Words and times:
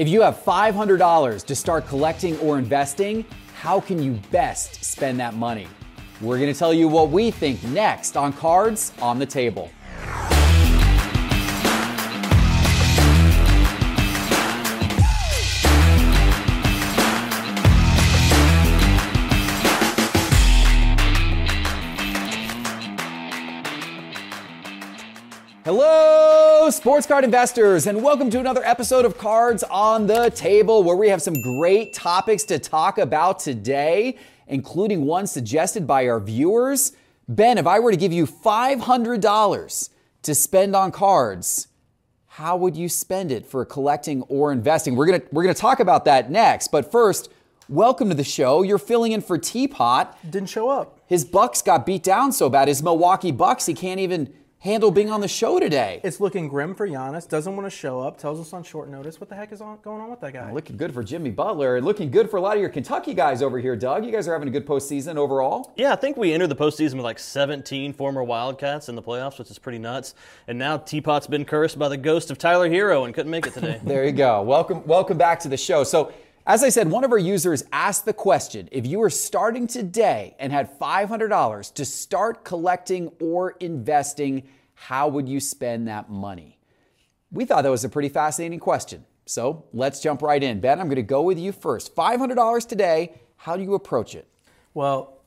If 0.00 0.08
you 0.08 0.22
have 0.22 0.42
$500 0.42 1.44
to 1.44 1.54
start 1.54 1.86
collecting 1.86 2.38
or 2.38 2.58
investing, 2.58 3.22
how 3.56 3.80
can 3.80 4.02
you 4.02 4.18
best 4.30 4.82
spend 4.82 5.20
that 5.20 5.34
money? 5.34 5.66
We're 6.22 6.38
going 6.38 6.50
to 6.50 6.58
tell 6.58 6.72
you 6.72 6.88
what 6.88 7.10
we 7.10 7.30
think 7.30 7.62
next 7.64 8.16
on 8.16 8.32
Cards 8.32 8.94
on 9.02 9.18
the 9.18 9.26
Table. 9.26 9.70
Hello, 25.62 26.09
sports 26.80 27.06
card 27.06 27.24
investors, 27.24 27.86
and 27.86 28.02
welcome 28.02 28.30
to 28.30 28.40
another 28.40 28.64
episode 28.64 29.04
of 29.04 29.18
Cards 29.18 29.62
on 29.64 30.06
the 30.06 30.30
Table, 30.30 30.82
where 30.82 30.96
we 30.96 31.10
have 31.10 31.20
some 31.20 31.34
great 31.42 31.92
topics 31.92 32.42
to 32.44 32.58
talk 32.58 32.96
about 32.96 33.38
today, 33.38 34.16
including 34.46 35.04
one 35.04 35.26
suggested 35.26 35.86
by 35.86 36.08
our 36.08 36.18
viewers. 36.18 36.92
Ben, 37.28 37.58
if 37.58 37.66
I 37.66 37.80
were 37.80 37.90
to 37.90 37.98
give 37.98 38.14
you 38.14 38.26
$500 38.26 39.90
to 40.22 40.34
spend 40.34 40.74
on 40.74 40.90
cards, 40.90 41.68
how 42.28 42.56
would 42.56 42.74
you 42.74 42.88
spend 42.88 43.30
it 43.30 43.44
for 43.44 43.62
collecting 43.66 44.22
or 44.22 44.50
investing? 44.50 44.96
We're 44.96 45.04
gonna 45.04 45.22
we're 45.32 45.42
gonna 45.42 45.52
talk 45.52 45.80
about 45.80 46.06
that 46.06 46.30
next, 46.30 46.68
but 46.68 46.90
first, 46.90 47.30
welcome 47.68 48.08
to 48.08 48.14
the 48.14 48.24
show. 48.24 48.62
You're 48.62 48.78
filling 48.78 49.12
in 49.12 49.20
for 49.20 49.36
Teapot. 49.36 50.16
Didn't 50.30 50.48
show 50.48 50.70
up. 50.70 50.98
His 51.06 51.26
Bucks 51.26 51.60
got 51.60 51.84
beat 51.84 52.02
down 52.02 52.32
so 52.32 52.48
bad. 52.48 52.68
His 52.68 52.82
Milwaukee 52.82 53.32
Bucks, 53.32 53.66
he 53.66 53.74
can't 53.74 54.00
even 54.00 54.32
handle 54.60 54.90
being 54.90 55.10
on 55.10 55.22
the 55.22 55.28
show 55.28 55.58
today. 55.58 56.00
It's 56.04 56.20
looking 56.20 56.46
grim 56.46 56.74
for 56.74 56.86
Giannis. 56.86 57.26
Doesn't 57.26 57.56
want 57.56 57.66
to 57.66 57.70
show 57.70 58.00
up. 58.00 58.18
Tells 58.18 58.38
us 58.38 58.52
on 58.52 58.62
short 58.62 58.90
notice. 58.90 59.18
What 59.18 59.30
the 59.30 59.34
heck 59.34 59.52
is 59.52 59.60
on, 59.62 59.78
going 59.82 60.02
on 60.02 60.10
with 60.10 60.20
that 60.20 60.34
guy? 60.34 60.48
Oh, 60.50 60.54
looking 60.54 60.76
good 60.76 60.92
for 60.92 61.02
Jimmy 61.02 61.30
Butler. 61.30 61.80
Looking 61.80 62.10
good 62.10 62.30
for 62.30 62.36
a 62.36 62.40
lot 62.40 62.56
of 62.56 62.60
your 62.60 62.68
Kentucky 62.68 63.14
guys 63.14 63.42
over 63.42 63.58
here, 63.58 63.74
Doug. 63.74 64.04
You 64.04 64.12
guys 64.12 64.28
are 64.28 64.32
having 64.32 64.48
a 64.48 64.50
good 64.50 64.66
postseason 64.66 65.16
overall. 65.16 65.72
Yeah, 65.76 65.92
I 65.92 65.96
think 65.96 66.18
we 66.18 66.34
entered 66.34 66.48
the 66.48 66.56
postseason 66.56 66.94
with 66.94 67.04
like 67.04 67.18
17 67.18 67.94
former 67.94 68.22
Wildcats 68.22 68.90
in 68.90 68.96
the 68.96 69.02
playoffs, 69.02 69.38
which 69.38 69.50
is 69.50 69.58
pretty 69.58 69.78
nuts. 69.78 70.14
And 70.46 70.58
now 70.58 70.76
Teapot's 70.76 71.26
been 71.26 71.46
cursed 71.46 71.78
by 71.78 71.88
the 71.88 71.96
ghost 71.96 72.30
of 72.30 72.36
Tyler 72.36 72.68
Herro 72.68 73.06
and 73.06 73.14
couldn't 73.14 73.30
make 73.30 73.46
it 73.46 73.54
today. 73.54 73.80
there 73.84 74.04
you 74.04 74.12
go. 74.12 74.42
Welcome, 74.42 74.86
welcome 74.86 75.16
back 75.16 75.40
to 75.40 75.48
the 75.48 75.56
show. 75.56 75.84
So. 75.84 76.12
As 76.46 76.64
I 76.64 76.70
said, 76.70 76.90
one 76.90 77.04
of 77.04 77.12
our 77.12 77.18
users 77.18 77.64
asked 77.70 78.06
the 78.06 78.14
question 78.14 78.68
if 78.72 78.86
you 78.86 78.98
were 78.98 79.10
starting 79.10 79.66
today 79.66 80.34
and 80.38 80.52
had 80.52 80.78
$500 80.78 81.74
to 81.74 81.84
start 81.84 82.44
collecting 82.44 83.12
or 83.20 83.52
investing, 83.60 84.48
how 84.74 85.08
would 85.08 85.28
you 85.28 85.38
spend 85.38 85.88
that 85.88 86.10
money? 86.10 86.58
We 87.30 87.44
thought 87.44 87.62
that 87.62 87.70
was 87.70 87.84
a 87.84 87.90
pretty 87.90 88.08
fascinating 88.08 88.58
question. 88.58 89.04
So 89.26 89.66
let's 89.72 90.00
jump 90.00 90.22
right 90.22 90.42
in. 90.42 90.60
Ben, 90.60 90.80
I'm 90.80 90.86
going 90.86 90.96
to 90.96 91.02
go 91.02 91.22
with 91.22 91.38
you 91.38 91.52
first. 91.52 91.94
$500 91.94 92.66
today. 92.66 93.20
How 93.36 93.56
do 93.56 93.62
you 93.62 93.74
approach 93.74 94.14
it? 94.14 94.26
Well, 94.72 95.18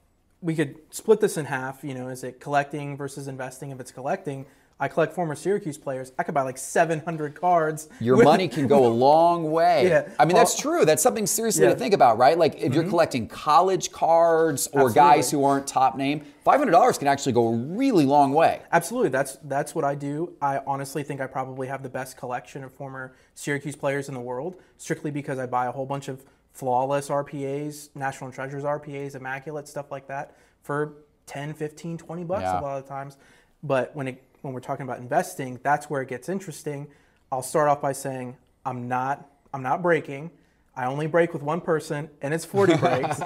we 0.41 0.55
could 0.55 0.75
split 0.89 1.21
this 1.21 1.37
in 1.37 1.45
half. 1.45 1.83
You 1.83 1.93
know, 1.93 2.09
is 2.09 2.23
it 2.23 2.39
collecting 2.41 2.97
versus 2.97 3.27
investing? 3.27 3.71
If 3.71 3.79
it's 3.79 3.91
collecting, 3.91 4.45
I 4.83 4.89
collect 4.89 5.13
former 5.13 5.33
Syracuse 5.33 5.77
players. 5.77 6.11
I 6.19 6.23
could 6.23 6.33
buy 6.33 6.41
like 6.41 6.57
700 6.57 7.35
cards. 7.35 7.87
Your 8.01 8.17
with, 8.17 8.25
money 8.25 8.49
can 8.49 8.67
go 8.67 8.85
a 8.85 8.87
long 8.93 9.49
way. 9.49 9.87
Yeah. 9.87 10.09
I 10.19 10.25
mean, 10.25 10.35
that's 10.35 10.59
true. 10.59 10.83
That's 10.83 11.01
something 11.01 11.25
seriously 11.25 11.63
yeah. 11.63 11.69
to 11.69 11.79
think 11.79 11.93
about, 11.93 12.17
right? 12.17 12.37
Like 12.37 12.55
if 12.55 12.63
mm-hmm. 12.63 12.73
you're 12.73 12.83
collecting 12.89 13.29
college 13.29 13.93
cards 13.93 14.67
or 14.73 14.81
Absolutely. 14.81 14.93
guys 14.93 15.31
who 15.31 15.45
aren't 15.45 15.67
top 15.67 15.95
name, 15.95 16.25
$500 16.45 16.99
can 16.99 17.07
actually 17.07 17.31
go 17.31 17.47
a 17.47 17.55
really 17.55 18.05
long 18.05 18.33
way. 18.33 18.61
Absolutely. 18.73 19.07
That's 19.07 19.37
that's 19.45 19.73
what 19.73 19.85
I 19.85 19.95
do. 19.95 20.33
I 20.41 20.59
honestly 20.67 21.01
think 21.01 21.21
I 21.21 21.27
probably 21.27 21.67
have 21.67 21.81
the 21.81 21.87
best 21.87 22.17
collection 22.17 22.65
of 22.65 22.73
former 22.73 23.15
Syracuse 23.35 23.77
players 23.77 24.09
in 24.09 24.15
the 24.15 24.19
world, 24.19 24.57
strictly 24.77 25.11
because 25.11 25.39
I 25.39 25.45
buy 25.45 25.67
a 25.67 25.71
whole 25.71 25.85
bunch 25.85 26.09
of 26.09 26.25
flawless 26.51 27.07
RPAs, 27.07 27.87
National 27.95 28.33
Treasures 28.33 28.63
RPAs, 28.63 29.15
immaculate 29.15 29.69
stuff 29.69 29.91
like 29.91 30.07
that 30.09 30.35
for 30.61 30.95
10, 31.27 31.53
15, 31.53 31.97
20 31.99 32.23
bucks 32.25 32.41
yeah. 32.41 32.59
a 32.59 32.61
lot 32.61 32.77
of 32.77 32.85
times. 32.85 33.15
But 33.63 33.95
when 33.95 34.09
it 34.09 34.21
when 34.43 34.53
we're 34.53 34.59
talking 34.59 34.83
about 34.83 34.99
investing, 34.99 35.59
that's 35.63 35.89
where 35.89 36.01
it 36.01 36.09
gets 36.09 36.29
interesting. 36.29 36.87
I'll 37.31 37.41
start 37.41 37.69
off 37.69 37.81
by 37.81 37.93
saying 37.93 38.37
I'm 38.65 38.87
not 38.87 39.29
I'm 39.53 39.63
not 39.63 39.81
breaking. 39.81 40.31
I 40.75 40.85
only 40.85 41.05
break 41.05 41.33
with 41.33 41.43
one 41.43 41.61
person, 41.61 42.09
and 42.21 42.33
it's 42.33 42.45
40 42.45 42.77
breaks. 42.77 43.21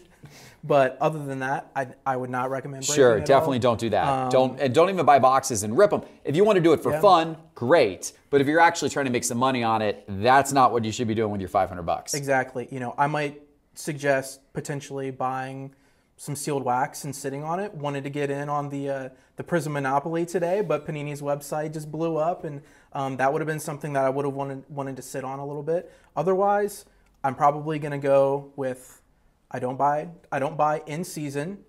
but 0.64 0.96
other 1.02 1.22
than 1.22 1.40
that, 1.40 1.70
I, 1.76 1.88
I 2.06 2.16
would 2.16 2.30
not 2.30 2.48
recommend 2.50 2.86
breaking. 2.86 2.94
Sure, 2.94 3.20
definitely 3.20 3.58
don't 3.58 3.78
do 3.78 3.90
that. 3.90 4.08
Um, 4.08 4.30
don't 4.30 4.60
and 4.60 4.74
don't 4.74 4.88
even 4.88 5.04
buy 5.04 5.18
boxes 5.18 5.62
and 5.62 5.76
rip 5.76 5.90
them. 5.90 6.02
If 6.24 6.34
you 6.34 6.44
want 6.44 6.56
to 6.56 6.62
do 6.62 6.72
it 6.72 6.82
for 6.82 6.92
yeah. 6.92 7.00
fun, 7.00 7.36
great. 7.54 8.12
But 8.30 8.40
if 8.40 8.46
you're 8.46 8.60
actually 8.60 8.88
trying 8.88 9.04
to 9.04 9.12
make 9.12 9.24
some 9.24 9.38
money 9.38 9.62
on 9.62 9.82
it, 9.82 10.04
that's 10.08 10.52
not 10.52 10.72
what 10.72 10.84
you 10.84 10.90
should 10.90 11.08
be 11.08 11.14
doing 11.14 11.30
with 11.30 11.40
your 11.40 11.50
500 11.50 11.82
bucks. 11.82 12.14
Exactly. 12.14 12.66
You 12.70 12.80
know, 12.80 12.94
I 12.98 13.06
might 13.06 13.42
suggest 13.74 14.52
potentially 14.54 15.10
buying 15.10 15.74
some 16.18 16.34
sealed 16.34 16.64
wax 16.64 17.04
and 17.04 17.14
sitting 17.14 17.44
on 17.44 17.60
it. 17.60 17.72
Wanted 17.72 18.04
to 18.04 18.10
get 18.10 18.28
in 18.28 18.48
on 18.48 18.68
the 18.68 18.90
uh, 18.90 19.08
the 19.36 19.44
Prizm 19.44 19.72
Monopoly 19.72 20.26
today, 20.26 20.60
but 20.60 20.84
Panini's 20.84 21.22
website 21.22 21.72
just 21.72 21.90
blew 21.90 22.16
up, 22.16 22.44
and 22.44 22.60
um, 22.92 23.16
that 23.16 23.32
would 23.32 23.40
have 23.40 23.46
been 23.46 23.60
something 23.60 23.92
that 23.92 24.04
I 24.04 24.10
would 24.10 24.24
have 24.24 24.34
wanted 24.34 24.64
wanted 24.68 24.96
to 24.96 25.02
sit 25.02 25.24
on 25.24 25.38
a 25.38 25.46
little 25.46 25.62
bit. 25.62 25.90
Otherwise, 26.16 26.84
I'm 27.22 27.36
probably 27.36 27.78
to 27.92 27.98
go 27.98 28.52
with 28.56 29.00
I 29.50 29.60
don't 29.60 29.78
buy 29.78 30.08
I 30.30 30.40
don't 30.40 30.56
buy 30.56 30.82
in 30.86 31.04
season. 31.04 31.64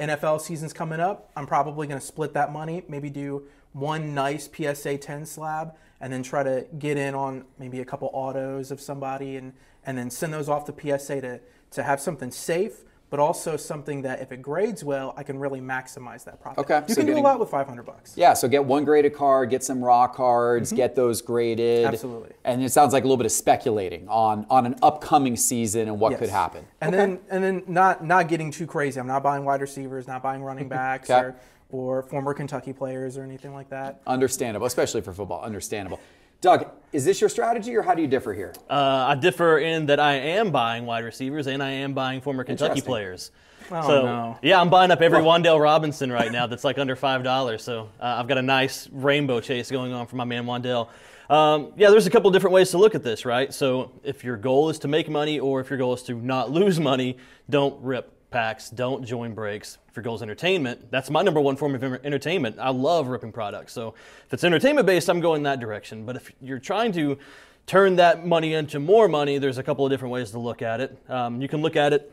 NFL 0.00 0.40
season's 0.40 0.72
coming 0.72 0.98
up. 0.98 1.30
I'm 1.36 1.46
probably 1.46 1.86
to 2.00 2.04
split 2.04 2.34
that 2.34 2.52
money, 2.52 2.82
maybe 2.88 3.08
do 3.08 3.44
one 3.72 4.14
nice 4.14 4.50
PSA 4.52 4.98
10 4.98 5.26
slab, 5.26 5.76
and 6.00 6.12
then 6.12 6.24
try 6.24 6.42
to 6.42 6.66
get 6.76 6.96
in 6.96 7.14
on 7.14 7.44
maybe 7.56 7.80
a 7.80 7.84
couple 7.84 8.10
autos 8.12 8.72
of 8.72 8.80
somebody, 8.80 9.36
and 9.36 9.52
and 9.86 9.96
then 9.96 10.10
send 10.10 10.34
those 10.34 10.48
off 10.48 10.64
to 10.64 10.98
PSA 10.98 11.20
to 11.20 11.40
to 11.70 11.82
have 11.84 12.00
something 12.00 12.32
safe 12.32 12.82
but 13.12 13.20
also 13.20 13.58
something 13.58 14.00
that 14.00 14.22
if 14.22 14.32
it 14.32 14.40
grades 14.40 14.82
well, 14.82 15.12
I 15.18 15.22
can 15.22 15.38
really 15.38 15.60
maximize 15.60 16.24
that 16.24 16.40
profit. 16.40 16.60
Okay. 16.60 16.76
You 16.88 16.94
so 16.94 17.00
can 17.02 17.06
getting, 17.08 17.22
do 17.22 17.28
a 17.28 17.28
lot 17.28 17.38
with 17.38 17.50
500 17.50 17.82
bucks. 17.82 18.14
Yeah, 18.16 18.32
so 18.32 18.48
get 18.48 18.64
one 18.64 18.86
graded 18.86 19.12
card, 19.12 19.50
get 19.50 19.62
some 19.62 19.84
raw 19.84 20.08
cards, 20.08 20.70
mm-hmm. 20.70 20.76
get 20.76 20.96
those 20.96 21.20
graded. 21.20 21.84
Absolutely. 21.84 22.30
And 22.42 22.62
it 22.62 22.72
sounds 22.72 22.94
like 22.94 23.04
a 23.04 23.06
little 23.06 23.18
bit 23.18 23.26
of 23.26 23.32
speculating 23.32 24.08
on 24.08 24.46
on 24.48 24.64
an 24.64 24.76
upcoming 24.80 25.36
season 25.36 25.88
and 25.88 26.00
what 26.00 26.12
yes. 26.12 26.20
could 26.20 26.30
happen. 26.30 26.64
And 26.80 26.94
okay. 26.94 27.04
then 27.04 27.20
and 27.28 27.44
then 27.44 27.62
not 27.66 28.02
not 28.02 28.28
getting 28.28 28.50
too 28.50 28.66
crazy. 28.66 28.98
I'm 28.98 29.06
not 29.06 29.22
buying 29.22 29.44
wide 29.44 29.60
receivers, 29.60 30.08
not 30.08 30.22
buying 30.22 30.42
running 30.42 30.68
backs 30.70 31.10
okay. 31.10 31.20
or 31.20 31.36
or 31.70 32.02
former 32.04 32.32
Kentucky 32.32 32.72
players 32.72 33.18
or 33.18 33.24
anything 33.24 33.52
like 33.52 33.68
that. 33.68 34.00
Understandable, 34.06 34.66
especially 34.66 35.02
for 35.02 35.12
football. 35.12 35.42
Understandable. 35.42 36.00
Doug, 36.42 36.66
is 36.92 37.04
this 37.04 37.20
your 37.20 37.30
strategy 37.30 37.74
or 37.76 37.82
how 37.82 37.94
do 37.94 38.02
you 38.02 38.08
differ 38.08 38.34
here? 38.34 38.52
Uh, 38.68 39.06
I 39.08 39.14
differ 39.14 39.58
in 39.58 39.86
that 39.86 40.00
I 40.00 40.14
am 40.14 40.50
buying 40.50 40.86
wide 40.86 41.04
receivers 41.04 41.46
and 41.46 41.62
I 41.62 41.70
am 41.70 41.94
buying 41.94 42.20
former 42.20 42.42
Kentucky 42.42 42.80
players. 42.80 43.30
Oh, 43.70 43.86
so, 43.86 44.02
no. 44.04 44.38
yeah, 44.42 44.60
I'm 44.60 44.68
buying 44.68 44.90
up 44.90 45.00
every 45.00 45.22
well, 45.22 45.38
Wan'Dale 45.38 45.62
Robinson 45.62 46.10
right 46.10 46.32
now 46.32 46.48
that's 46.48 46.64
like 46.64 46.78
under 46.78 46.96
$5. 46.96 47.60
So 47.60 47.88
uh, 48.00 48.16
I've 48.18 48.26
got 48.26 48.38
a 48.38 48.42
nice 48.42 48.88
rainbow 48.90 49.40
chase 49.40 49.70
going 49.70 49.92
on 49.92 50.08
for 50.08 50.16
my 50.16 50.24
man 50.24 50.44
Wan'Dale. 50.44 50.88
Um, 51.30 51.72
yeah, 51.76 51.90
there's 51.90 52.08
a 52.08 52.10
couple 52.10 52.28
different 52.32 52.54
ways 52.54 52.72
to 52.72 52.78
look 52.78 52.96
at 52.96 53.04
this, 53.04 53.24
right? 53.24 53.54
So 53.54 53.92
if 54.02 54.24
your 54.24 54.36
goal 54.36 54.68
is 54.68 54.80
to 54.80 54.88
make 54.88 55.08
money 55.08 55.38
or 55.38 55.60
if 55.60 55.70
your 55.70 55.78
goal 55.78 55.94
is 55.94 56.02
to 56.02 56.14
not 56.14 56.50
lose 56.58 56.80
money, 56.80 57.18
don't 57.48 57.80
rip 57.84 58.12
packs, 58.32 58.70
don't 58.70 59.04
join 59.04 59.34
breaks. 59.34 59.78
For 59.92 60.00
goals 60.00 60.22
entertainment, 60.22 60.90
that's 60.90 61.10
my 61.10 61.22
number 61.22 61.40
one 61.40 61.54
form 61.56 61.74
of 61.74 61.82
entertainment. 61.82 62.56
I 62.58 62.70
love 62.70 63.08
ripping 63.08 63.30
products. 63.30 63.74
So 63.74 63.94
if 64.26 64.32
it's 64.32 64.42
entertainment 64.42 64.86
based, 64.86 65.10
I'm 65.10 65.20
going 65.20 65.42
that 65.42 65.60
direction. 65.60 66.06
But 66.06 66.16
if 66.16 66.32
you're 66.40 66.58
trying 66.58 66.92
to 66.92 67.18
turn 67.66 67.96
that 67.96 68.26
money 68.26 68.54
into 68.54 68.80
more 68.80 69.06
money, 69.06 69.38
there's 69.38 69.58
a 69.58 69.62
couple 69.62 69.84
of 69.84 69.90
different 69.90 70.12
ways 70.12 70.30
to 70.30 70.38
look 70.38 70.62
at 70.62 70.80
it. 70.80 70.98
Um, 71.10 71.42
you 71.42 71.48
can 71.48 71.60
look 71.60 71.76
at 71.76 71.92
it 71.92 72.10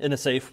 in 0.00 0.12
a 0.12 0.16
safe 0.16 0.52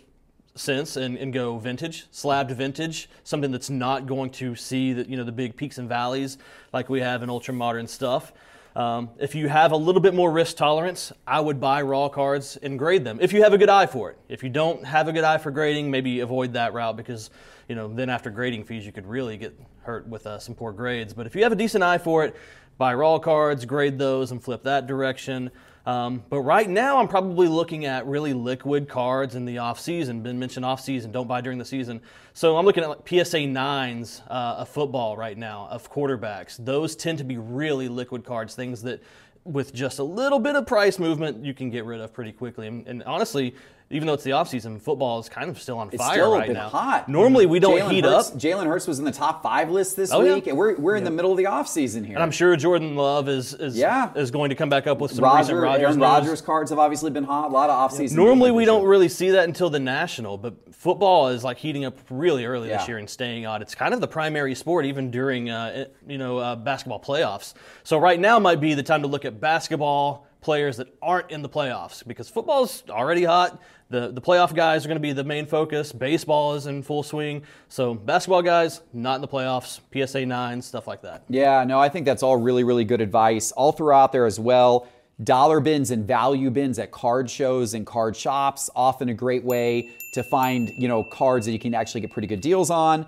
sense 0.55 0.95
and, 0.95 1.17
and 1.17 1.33
go 1.33 1.57
vintage, 1.57 2.05
slabbed 2.11 2.51
vintage, 2.51 3.09
something 3.23 3.51
that's 3.51 3.69
not 3.69 4.05
going 4.05 4.29
to 4.29 4.55
see 4.55 4.93
the, 4.93 5.09
you 5.09 5.17
know, 5.17 5.23
the 5.23 5.31
big 5.31 5.57
peaks 5.57 5.79
and 5.79 5.89
valleys 5.89 6.37
like 6.71 6.89
we 6.89 7.01
have 7.01 7.23
in 7.23 7.29
ultra 7.29 7.53
modern 7.53 7.87
stuff. 7.87 8.31
Um, 8.75 9.11
if 9.19 9.35
you 9.35 9.47
have 9.49 9.71
a 9.71 9.77
little 9.77 10.01
bit 10.01 10.15
more 10.15 10.31
risk 10.31 10.57
tolerance, 10.57 11.11
I 11.27 11.39
would 11.39 11.59
buy 11.59 11.83
raw 11.83 12.09
cards 12.09 12.57
and 12.57 12.79
grade 12.79 13.03
them 13.03 13.19
if 13.21 13.31
you 13.31 13.43
have 13.43 13.53
a 13.53 13.57
good 13.57 13.69
eye 13.69 13.85
for 13.85 14.09
it. 14.09 14.17
If 14.29 14.41
you 14.41 14.49
don't 14.49 14.83
have 14.83 15.07
a 15.07 15.13
good 15.13 15.23
eye 15.23 15.37
for 15.37 15.51
grading, 15.51 15.91
maybe 15.91 16.21
avoid 16.21 16.53
that 16.53 16.73
route 16.73 16.97
because 16.97 17.29
you 17.67 17.75
know 17.75 17.87
then 17.87 18.09
after 18.09 18.31
grading 18.31 18.63
fees 18.63 18.85
you 18.85 18.91
could 18.91 19.05
really 19.05 19.37
get 19.37 19.57
hurt 19.83 20.07
with 20.07 20.25
uh, 20.25 20.39
some 20.39 20.55
poor 20.55 20.71
grades. 20.71 21.13
But 21.13 21.27
if 21.27 21.35
you 21.35 21.43
have 21.43 21.51
a 21.51 21.55
decent 21.55 21.83
eye 21.83 21.99
for 21.99 22.25
it, 22.25 22.35
buy 22.79 22.95
raw 22.95 23.19
cards, 23.19 23.63
grade 23.63 23.99
those, 23.99 24.31
and 24.31 24.43
flip 24.43 24.63
that 24.63 24.87
direction. 24.87 25.51
Um, 25.85 26.23
but 26.29 26.39
right 26.41 26.69
now, 26.69 26.97
I'm 26.97 27.09
probably 27.09 27.47
looking 27.47 27.85
at 27.85 28.05
really 28.07 28.33
liquid 28.33 28.87
cards 28.87 29.35
in 29.35 29.43
the 29.43 29.57
off 29.57 29.79
season. 29.79 30.21
Been 30.21 30.39
mentioned 30.39 30.65
off 30.65 30.79
season, 30.79 31.11
don't 31.11 31.27
buy 31.27 31.41
during 31.41 31.57
the 31.57 31.65
season. 31.65 32.01
So 32.33 32.55
I'm 32.55 32.65
looking 32.65 32.83
at 32.83 32.89
like 32.89 33.07
PSA 33.07 33.47
nines 33.47 34.21
uh, 34.29 34.55
of 34.59 34.69
football 34.69 35.17
right 35.17 35.37
now 35.37 35.67
of 35.69 35.91
quarterbacks. 35.91 36.63
Those 36.63 36.95
tend 36.95 37.17
to 37.17 37.23
be 37.25 37.37
really 37.37 37.89
liquid 37.89 38.23
cards, 38.23 38.55
things 38.55 38.81
that 38.83 39.03
with 39.45 39.73
just 39.73 39.99
a 39.99 40.03
little 40.03 40.39
bit 40.39 40.55
of 40.55 40.65
price 40.65 40.97
movement 40.99 41.43
you 41.43 41.53
can 41.53 41.69
get 41.69 41.83
rid 41.83 41.99
of 41.99 42.13
pretty 42.13 42.31
quickly. 42.31 42.67
And, 42.67 42.87
and 42.87 43.03
honestly, 43.03 43.55
even 43.93 44.07
though 44.07 44.13
it's 44.13 44.23
the 44.23 44.31
offseason, 44.31 44.81
football 44.81 45.19
is 45.19 45.29
kind 45.29 45.49
of 45.49 45.61
still 45.61 45.77
on 45.77 45.87
It's 45.91 45.97
fire 45.97 46.13
still 46.15 46.33
right 46.33 46.47
been 46.47 46.55
now. 46.55 46.69
hot. 46.69 47.07
Normally 47.07 47.45
we 47.45 47.59
don't 47.59 47.79
Jalen 47.79 47.91
heat 47.91 48.03
Hurts, 48.05 48.31
up. 48.31 48.37
Jalen 48.37 48.65
Hurts 48.65 48.87
was 48.87 48.99
in 48.99 49.05
the 49.05 49.11
top 49.11 49.43
five 49.43 49.69
list 49.69 49.95
this 49.95 50.11
Oh, 50.11 50.21
yeah. 50.21 50.33
week, 50.35 50.47
and 50.47 50.57
we're, 50.57 50.75
we're 50.77 50.95
in 50.95 51.03
the 51.03 51.11
middle 51.11 51.31
of 51.31 51.37
the 51.37 51.45
offseason 51.45 52.05
here. 52.05 52.15
And 52.15 52.23
I'm 52.23 52.31
sure 52.31 52.55
Jordan 52.55 52.95
Love 52.95 53.29
is 53.29 53.53
is, 53.53 53.77
Yeah. 53.77 54.11
is 54.15 54.31
going 54.31 54.49
to 54.49 54.55
come 54.55 54.69
back 54.69 54.87
up 54.87 54.99
with 54.99 55.11
some 55.11 55.23
recent 55.23 55.57
Rodgers 55.61 55.83
Aaron. 55.83 55.99
Rodgers 55.99 56.41
cards 56.41 56.69
have 56.71 56.79
obviously 56.79 57.11
been 57.11 57.23
hot. 57.23 57.49
A 57.49 57.53
lot 57.53 57.69
of 57.69 57.91
offseason. 57.91 58.15
Normally 58.15 58.51
we 58.51 58.65
don't 58.65 58.85
really 58.85 59.09
see 59.09 59.29
that 59.31 59.45
until 59.47 59.69
the 59.69 59.79
national, 59.79 60.37
but 60.37 60.55
football 60.73 61.29
is 61.29 61.43
like 61.43 61.57
heating 61.57 61.85
up 61.85 61.97
really 62.09 62.45
early 62.45 62.69
Yeah. 62.69 62.77
this 62.77 62.87
year 62.87 62.97
and 62.97 63.09
staying 63.09 63.45
on. 63.45 63.61
It's 63.61 63.75
kind 63.75 63.93
of 63.93 64.01
the 64.01 64.07
primary 64.07 64.55
sport 64.55 64.85
even 64.85 65.11
during 65.11 65.49
uh, 65.49 65.85
you 66.07 66.17
know 66.17 66.37
uh, 66.39 66.55
basketball 66.55 66.99
playoffs. 66.99 67.53
So 67.83 67.97
right 67.97 68.19
now 68.19 68.39
might 68.39 68.59
be 68.59 68.73
the 68.73 68.83
time 68.83 69.01
to 69.03 69.07
look 69.07 69.23
at 69.25 69.39
basketball 69.39 70.27
players 70.43 70.77
that 70.77 70.93
aren't 71.01 71.31
in 71.31 71.41
the 71.41 71.49
playoffs 71.49 72.05
because 72.05 72.29
football's 72.29 72.83
already 72.89 73.23
hot. 73.23 73.61
The 73.89 74.11
the 74.11 74.21
playoff 74.21 74.53
guys 74.53 74.85
are 74.85 74.87
going 74.87 74.97
to 74.97 75.01
be 75.01 75.13
the 75.13 75.23
main 75.23 75.45
focus. 75.45 75.91
Baseball 75.91 76.53
is 76.55 76.67
in 76.67 76.83
full 76.83 77.03
swing. 77.03 77.43
So 77.69 77.95
basketball 77.95 78.41
guys 78.41 78.81
not 78.93 79.15
in 79.15 79.21
the 79.21 79.27
playoffs. 79.27 79.79
PSA 79.93 80.25
nine 80.25 80.61
stuff 80.61 80.87
like 80.87 81.01
that. 81.01 81.23
Yeah, 81.29 81.63
no, 81.63 81.79
I 81.79 81.89
think 81.89 82.05
that's 82.05 82.21
all 82.21 82.37
really, 82.37 82.63
really 82.63 82.85
good 82.85 83.01
advice. 83.01 83.51
All 83.51 83.71
throughout 83.71 84.11
there 84.11 84.25
as 84.25 84.39
well. 84.39 84.87
Dollar 85.23 85.59
bins 85.59 85.91
and 85.91 86.07
value 86.07 86.49
bins 86.49 86.79
at 86.79 86.91
card 86.91 87.29
shows 87.29 87.75
and 87.75 87.85
card 87.85 88.15
shops, 88.15 88.69
often 88.75 89.09
a 89.09 89.13
great 89.13 89.43
way 89.43 89.91
to 90.13 90.23
find, 90.23 90.69
you 90.79 90.87
know, 90.87 91.03
cards 91.03 91.45
that 91.45 91.51
you 91.51 91.59
can 91.59 91.75
actually 91.75 92.01
get 92.01 92.11
pretty 92.11 92.27
good 92.27 92.41
deals 92.41 92.71
on. 92.71 93.05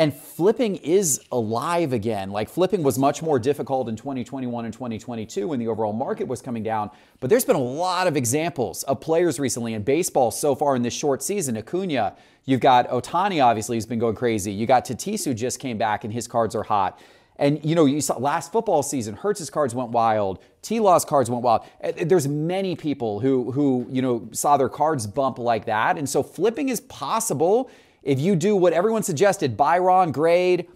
And 0.00 0.14
flipping 0.14 0.76
is 0.76 1.20
alive 1.30 1.92
again. 1.92 2.30
Like 2.30 2.48
flipping 2.48 2.82
was 2.82 2.98
much 2.98 3.20
more 3.20 3.38
difficult 3.38 3.86
in 3.86 3.96
2021 3.96 4.64
and 4.64 4.72
2022 4.72 5.48
when 5.48 5.58
the 5.58 5.68
overall 5.68 5.92
market 5.92 6.26
was 6.26 6.40
coming 6.40 6.62
down. 6.62 6.90
But 7.20 7.28
there's 7.28 7.44
been 7.44 7.54
a 7.54 7.58
lot 7.58 8.06
of 8.06 8.16
examples 8.16 8.82
of 8.84 9.02
players 9.02 9.38
recently 9.38 9.74
in 9.74 9.82
baseball 9.82 10.30
so 10.30 10.54
far 10.54 10.74
in 10.74 10.80
this 10.80 10.94
short 10.94 11.22
season. 11.22 11.58
Acuna, 11.58 12.14
you've 12.46 12.60
got 12.62 12.88
Ohtani, 12.88 13.44
obviously, 13.44 13.76
who's 13.76 13.84
been 13.84 13.98
going 13.98 14.14
crazy. 14.14 14.50
You 14.50 14.64
got 14.66 14.86
Tatis, 14.86 15.26
who 15.26 15.34
just 15.34 15.60
came 15.60 15.76
back 15.76 16.02
and 16.02 16.14
his 16.14 16.26
cards 16.26 16.54
are 16.54 16.62
hot. 16.62 16.98
And 17.36 17.62
you 17.62 17.74
know, 17.74 17.84
you 17.84 18.00
saw 18.00 18.16
last 18.16 18.52
football 18.52 18.82
season, 18.82 19.16
Hurts's 19.16 19.50
cards 19.50 19.74
went 19.74 19.90
wild. 19.90 20.42
T 20.62 20.80
Law's 20.80 21.04
cards 21.04 21.28
went 21.28 21.42
wild. 21.42 21.66
There's 22.02 22.26
many 22.26 22.74
people 22.74 23.20
who 23.20 23.52
who 23.52 23.86
you 23.90 24.00
know 24.00 24.28
saw 24.32 24.56
their 24.56 24.70
cards 24.70 25.06
bump 25.06 25.38
like 25.38 25.66
that, 25.66 25.98
and 25.98 26.08
so 26.08 26.22
flipping 26.22 26.70
is 26.70 26.80
possible 26.80 27.70
if 28.02 28.18
you 28.18 28.36
do 28.36 28.56
what 28.56 28.72
everyone 28.72 29.02
suggested: 29.02 29.56
buy 29.56 29.78
raw 29.78 30.02
and 30.02 30.12
grade, 30.14 30.68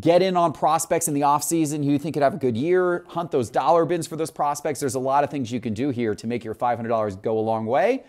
get 0.00 0.22
in 0.22 0.36
on 0.36 0.52
prospects 0.52 1.08
in 1.08 1.14
the 1.14 1.20
offseason 1.22 1.84
who 1.84 1.90
you 1.90 1.98
think 1.98 2.14
could 2.14 2.22
have 2.22 2.34
a 2.34 2.38
good 2.38 2.56
year, 2.56 3.04
hunt 3.08 3.30
those 3.30 3.50
dollar 3.50 3.84
bins 3.84 4.06
for 4.06 4.16
those 4.16 4.30
prospects. 4.30 4.80
There's 4.80 4.94
a 4.94 5.00
lot 5.00 5.24
of 5.24 5.30
things 5.30 5.52
you 5.52 5.60
can 5.60 5.74
do 5.74 5.90
here 5.90 6.14
to 6.14 6.26
make 6.26 6.44
your 6.44 6.54
$500 6.54 7.22
go 7.22 7.38
a 7.38 7.40
long 7.40 7.66
way. 7.66 8.04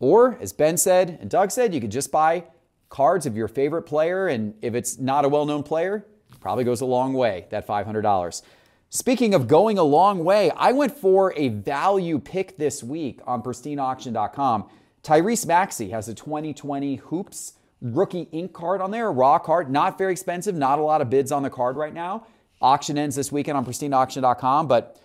Or, 0.00 0.36
as 0.40 0.52
Ben 0.52 0.76
said 0.76 1.18
and 1.20 1.30
Doug 1.30 1.50
said, 1.50 1.72
you 1.72 1.80
could 1.80 1.92
just 1.92 2.10
buy 2.10 2.44
cards 2.88 3.24
of 3.24 3.36
your 3.36 3.48
favorite 3.48 3.82
player, 3.82 4.28
and 4.28 4.54
if 4.60 4.74
it's 4.74 4.98
not 4.98 5.24
a 5.24 5.28
well 5.28 5.46
known 5.46 5.62
player, 5.62 6.06
probably 6.40 6.64
goes 6.64 6.80
a 6.80 6.86
long 6.86 7.14
way, 7.14 7.46
that 7.50 7.66
$500. 7.66 8.42
Speaking 8.90 9.32
of 9.32 9.48
going 9.48 9.78
a 9.78 9.82
long 9.82 10.22
way, 10.22 10.50
I 10.50 10.72
went 10.72 10.94
for 10.94 11.32
a 11.34 11.48
value 11.48 12.18
pick 12.18 12.58
this 12.58 12.82
week 12.82 13.20
on 13.26 13.42
pristineauction.com. 13.42 14.68
Tyrese 15.02 15.46
Maxey 15.46 15.90
has 15.90 16.08
a 16.08 16.14
2020 16.14 16.96
Hoops 16.96 17.54
rookie 17.82 18.28
ink 18.32 18.52
card 18.54 18.80
on 18.80 18.90
there, 18.90 19.08
a 19.08 19.10
raw 19.10 19.38
card, 19.38 19.68
not 19.70 19.98
very 19.98 20.12
expensive, 20.12 20.54
not 20.54 20.78
a 20.78 20.82
lot 20.82 21.00
of 21.02 21.10
bids 21.10 21.30
on 21.32 21.42
the 21.42 21.50
card 21.50 21.76
right 21.76 21.92
now. 21.92 22.26
Auction 22.62 22.96
ends 22.96 23.16
this 23.16 23.30
weekend 23.32 23.58
on 23.58 23.66
pristineauction.com, 23.66 24.68
but 24.68 24.96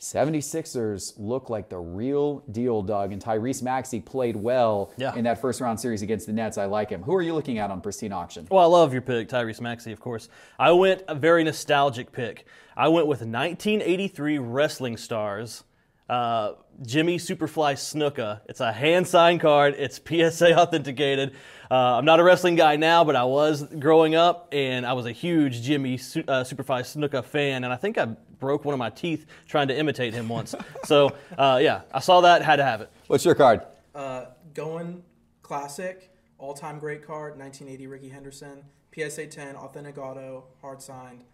76ers 0.00 1.14
look 1.16 1.48
like 1.48 1.68
the 1.68 1.78
real 1.78 2.40
deal, 2.50 2.82
Doug. 2.82 3.12
And 3.12 3.22
Tyrese 3.22 3.62
Maxey 3.62 4.00
played 4.00 4.34
well 4.36 4.90
Yeah. 4.96 5.14
in 5.14 5.24
that 5.24 5.40
first 5.40 5.60
round 5.60 5.78
series 5.78 6.02
against 6.02 6.26
the 6.26 6.32
Nets. 6.32 6.58
I 6.58 6.64
like 6.64 6.90
him. 6.90 7.02
Who 7.02 7.14
are 7.14 7.22
you 7.22 7.34
looking 7.34 7.58
at 7.58 7.70
on 7.70 7.80
Pristine 7.80 8.12
Auction? 8.12 8.46
Well, 8.50 8.62
I 8.62 8.66
love 8.66 8.92
your 8.92 9.02
pick, 9.02 9.28
Tyrese 9.28 9.60
Maxey, 9.60 9.92
of 9.92 10.00
course. 10.00 10.28
I 10.58 10.72
went 10.72 11.02
a 11.08 11.14
very 11.14 11.44
nostalgic 11.44 12.12
pick. 12.12 12.46
I 12.76 12.88
went 12.88 13.06
with 13.06 13.20
1983 13.20 14.38
Wrestling 14.38 14.96
Stars, 14.96 15.64
uh, 16.12 16.56
Jimmy 16.82 17.16
Superfly 17.16 17.72
Snuka. 17.72 18.42
It's 18.46 18.60
a 18.60 18.70
hand 18.70 19.08
signed 19.08 19.40
card. 19.40 19.74
It's 19.78 19.96
PSA 19.98 20.58
authenticated. 20.58 21.34
Uh, 21.70 21.96
I'm 21.96 22.04
not 22.04 22.20
a 22.20 22.22
wrestling 22.22 22.54
guy 22.54 22.76
now, 22.76 23.02
but 23.02 23.16
I 23.16 23.24
was 23.24 23.62
growing 23.62 24.14
up, 24.14 24.48
and 24.52 24.84
I 24.84 24.92
was 24.92 25.06
a 25.06 25.12
huge 25.12 25.62
Jimmy 25.62 25.96
Su- 25.96 26.24
uh, 26.28 26.44
Superfly 26.44 26.82
Snuka 26.82 27.24
fan, 27.24 27.64
and 27.64 27.72
I 27.72 27.76
think 27.76 27.96
I 27.96 28.04
broke 28.04 28.66
one 28.66 28.74
of 28.74 28.78
my 28.78 28.90
teeth 28.90 29.24
trying 29.48 29.68
to 29.68 29.78
imitate 29.78 30.12
him 30.12 30.28
once. 30.28 30.54
so, 30.84 31.16
uh, 31.38 31.58
yeah, 31.62 31.80
I 31.94 32.00
saw 32.00 32.20
that, 32.20 32.42
had 32.42 32.56
to 32.56 32.64
have 32.64 32.82
it. 32.82 32.90
What's 33.06 33.24
your 33.24 33.34
card? 33.34 33.62
Uh, 33.94 34.26
going 34.52 35.02
classic, 35.40 36.10
all 36.36 36.52
time 36.52 36.78
great 36.78 37.06
card, 37.06 37.38
1980 37.38 37.86
Rickey 37.86 38.08
Henderson, 38.10 38.64
PSA 38.94 39.28
10, 39.28 39.56
authentic 39.56 39.96
auto, 39.96 40.44
hard 40.60 40.82
signed. 40.82 41.24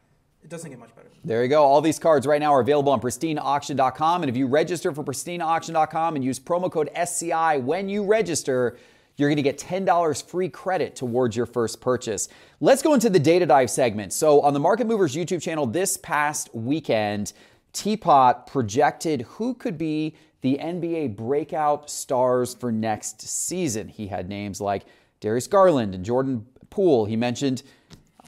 It 0.42 0.50
doesn't 0.50 0.70
get 0.70 0.78
much 0.78 0.94
better. 0.94 1.08
There 1.24 1.42
you 1.42 1.48
go. 1.48 1.62
All 1.62 1.80
these 1.80 1.98
cards 1.98 2.26
right 2.26 2.40
now 2.40 2.54
are 2.54 2.60
available 2.60 2.92
on 2.92 3.00
pristineauction.com. 3.00 4.22
And 4.22 4.30
if 4.30 4.36
you 4.36 4.46
register 4.46 4.92
for 4.92 5.04
pristineauction.com 5.04 6.16
and 6.16 6.24
use 6.24 6.38
promo 6.38 6.70
code 6.70 6.90
SCI 6.94 7.58
when 7.58 7.88
you 7.88 8.04
register, 8.04 8.78
you're 9.16 9.28
going 9.28 9.36
to 9.36 9.42
get 9.42 9.58
$10 9.58 10.30
free 10.30 10.48
credit 10.48 10.94
towards 10.94 11.36
your 11.36 11.44
first 11.44 11.80
purchase. 11.80 12.28
Let's 12.60 12.82
go 12.82 12.94
into 12.94 13.10
the 13.10 13.18
data 13.18 13.46
dive 13.46 13.68
segment. 13.68 14.12
So, 14.12 14.40
on 14.40 14.54
the 14.54 14.60
Market 14.60 14.86
Movers 14.86 15.14
YouTube 15.14 15.42
channel 15.42 15.66
this 15.66 15.96
past 15.96 16.54
weekend, 16.54 17.32
Teapot 17.72 18.46
projected 18.46 19.22
who 19.22 19.54
could 19.54 19.76
be 19.76 20.16
the 20.40 20.58
NBA 20.60 21.16
breakout 21.16 21.90
stars 21.90 22.54
for 22.54 22.70
next 22.70 23.20
season. 23.20 23.88
He 23.88 24.06
had 24.06 24.28
names 24.28 24.60
like 24.60 24.84
Darius 25.20 25.48
Garland 25.48 25.94
and 25.94 26.04
Jordan 26.04 26.46
Poole. 26.70 27.04
He 27.04 27.16
mentioned 27.16 27.64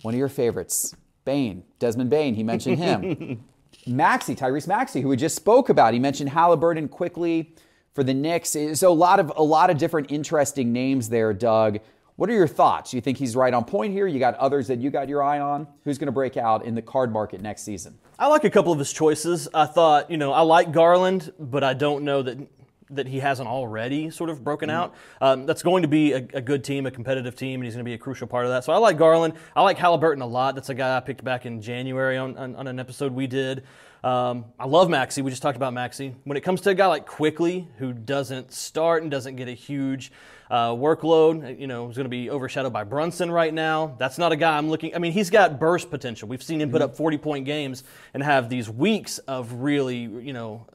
one 0.02 0.14
of 0.14 0.18
your 0.18 0.28
favorites, 0.28 0.94
Bane, 1.30 1.62
Desmond 1.78 2.10
Bane. 2.10 2.34
He 2.34 2.42
mentioned 2.42 2.78
him. 2.78 3.44
Maxey, 3.86 4.34
Tyrese 4.34 4.66
Maxey, 4.66 5.00
who 5.00 5.06
we 5.06 5.16
just 5.16 5.36
spoke 5.36 5.68
about. 5.68 5.94
He 5.94 6.00
mentioned 6.00 6.30
Halliburton 6.30 6.88
Quickley 6.88 7.54
for 7.94 8.02
the 8.02 8.12
Knicks. 8.12 8.56
So 8.74 8.90
a 8.90 8.92
lot 8.92 9.20
of 9.20 9.32
a 9.36 9.42
lot 9.44 9.70
of 9.70 9.78
different 9.78 10.10
interesting 10.10 10.72
names 10.72 11.08
there, 11.08 11.32
Doug. 11.32 11.78
What 12.16 12.28
are 12.30 12.32
your 12.32 12.48
thoughts? 12.48 12.92
You 12.92 13.00
think 13.00 13.16
he's 13.16 13.36
right 13.36 13.54
on 13.54 13.64
point 13.64 13.92
here? 13.92 14.08
You 14.08 14.18
got 14.18 14.34
others 14.34 14.66
that 14.66 14.80
you 14.80 14.90
got 14.90 15.08
your 15.08 15.22
eye 15.22 15.38
on? 15.38 15.68
Who's 15.84 15.98
going 15.98 16.06
to 16.06 16.12
break 16.12 16.36
out 16.36 16.64
in 16.64 16.74
the 16.74 16.82
card 16.82 17.12
market 17.12 17.40
next 17.40 17.62
season? 17.62 17.96
I 18.18 18.26
like 18.26 18.42
a 18.42 18.50
couple 18.50 18.72
of 18.72 18.80
his 18.80 18.92
choices. 18.92 19.48
I 19.54 19.66
thought, 19.66 20.10
you 20.10 20.16
know, 20.16 20.32
I 20.32 20.40
like 20.40 20.72
Garland, 20.72 21.32
but 21.38 21.62
I 21.62 21.74
don't 21.74 22.04
know 22.04 22.22
that 22.22 22.38
that 22.90 23.06
he 23.06 23.20
hasn't 23.20 23.48
already 23.48 24.10
sort 24.10 24.31
of 24.31 24.42
broken 24.44 24.70
out. 24.70 24.94
Um, 25.20 25.46
that's 25.46 25.62
going 25.62 25.82
to 25.82 25.88
be 25.88 26.12
a, 26.12 26.26
a 26.34 26.40
good 26.40 26.64
team, 26.64 26.87
a 26.87 26.90
competitive 26.90 27.37
team, 27.37 27.60
and 27.60 27.64
he's 27.64 27.75
going 27.75 27.84
to 27.84 27.88
be 27.88 27.94
a 27.94 27.98
crucial 27.98 28.26
part 28.26 28.44
of 28.44 28.50
that. 28.50 28.64
So 28.64 28.72
I 28.72 28.78
like 28.78 28.98
Garland. 28.98 29.34
I 29.54 29.62
like 29.62 29.78
Halliburton 29.78 30.22
a 30.22 30.26
lot. 30.26 30.54
That's 30.54 30.69
a 30.69 30.75
guy 30.75 30.96
I 30.96 31.00
picked 31.00 31.25
back 31.25 31.46
in 31.46 31.60
January 31.60 32.16
on, 32.16 32.37
on, 32.37 32.56
on 32.56 32.66
an 32.66 32.78
episode 32.78 33.12
we 33.12 33.26
did. 33.26 33.64
Um, 34.02 34.46
I 34.58 34.66
love 34.66 34.88
Maxey. 34.88 35.20
We 35.20 35.31
just 35.31 35.42
talked 35.42 35.56
about 35.56 35.75
Maxey. 35.75 36.14
When 36.25 36.37
it 36.37 36.40
comes 36.40 36.62
to 36.62 36.70
a 36.70 36.75
guy 36.75 36.87
like 36.87 37.06
Quickley, 37.06 37.69
who 37.78 37.92
doesn't 37.92 38.52
start 38.52 39.02
and 39.02 39.11
doesn't 39.11 39.37
get 39.37 39.49
a 39.49 39.52
huge 39.52 40.11
uh, 40.50 40.70
workload, 40.70 41.61
you 41.61 41.66
know, 41.66 41.90
is 41.90 41.97
going 41.97 42.06
to 42.06 42.11
be 42.11 42.30
overshadowed 42.30 42.73
by 42.73 42.82
Brunson 42.82 43.30
right 43.30 43.52
now. 43.52 43.94
That's 43.99 44.18
not 44.18 44.32
a 44.32 44.37
guy 44.37 44.56
I'm 44.56 44.70
looking. 44.70 44.94
I 44.94 44.99
mean, 44.99 45.12
he's 45.12 45.30
got 45.30 45.61
burst 45.61 45.90
potential. 45.90 46.28
We've 46.28 46.42
seen 46.42 46.61
him 46.61 46.70
put 46.70 46.82
up 46.82 46.97
40 46.97 47.18
point 47.18 47.44
games 47.44 47.85
and 48.14 48.23
have 48.23 48.49
these 48.49 48.68
weeks 48.70 49.18
of 49.18 49.52
really, 49.52 49.99
you 49.99 50.32
know, 50.32 50.66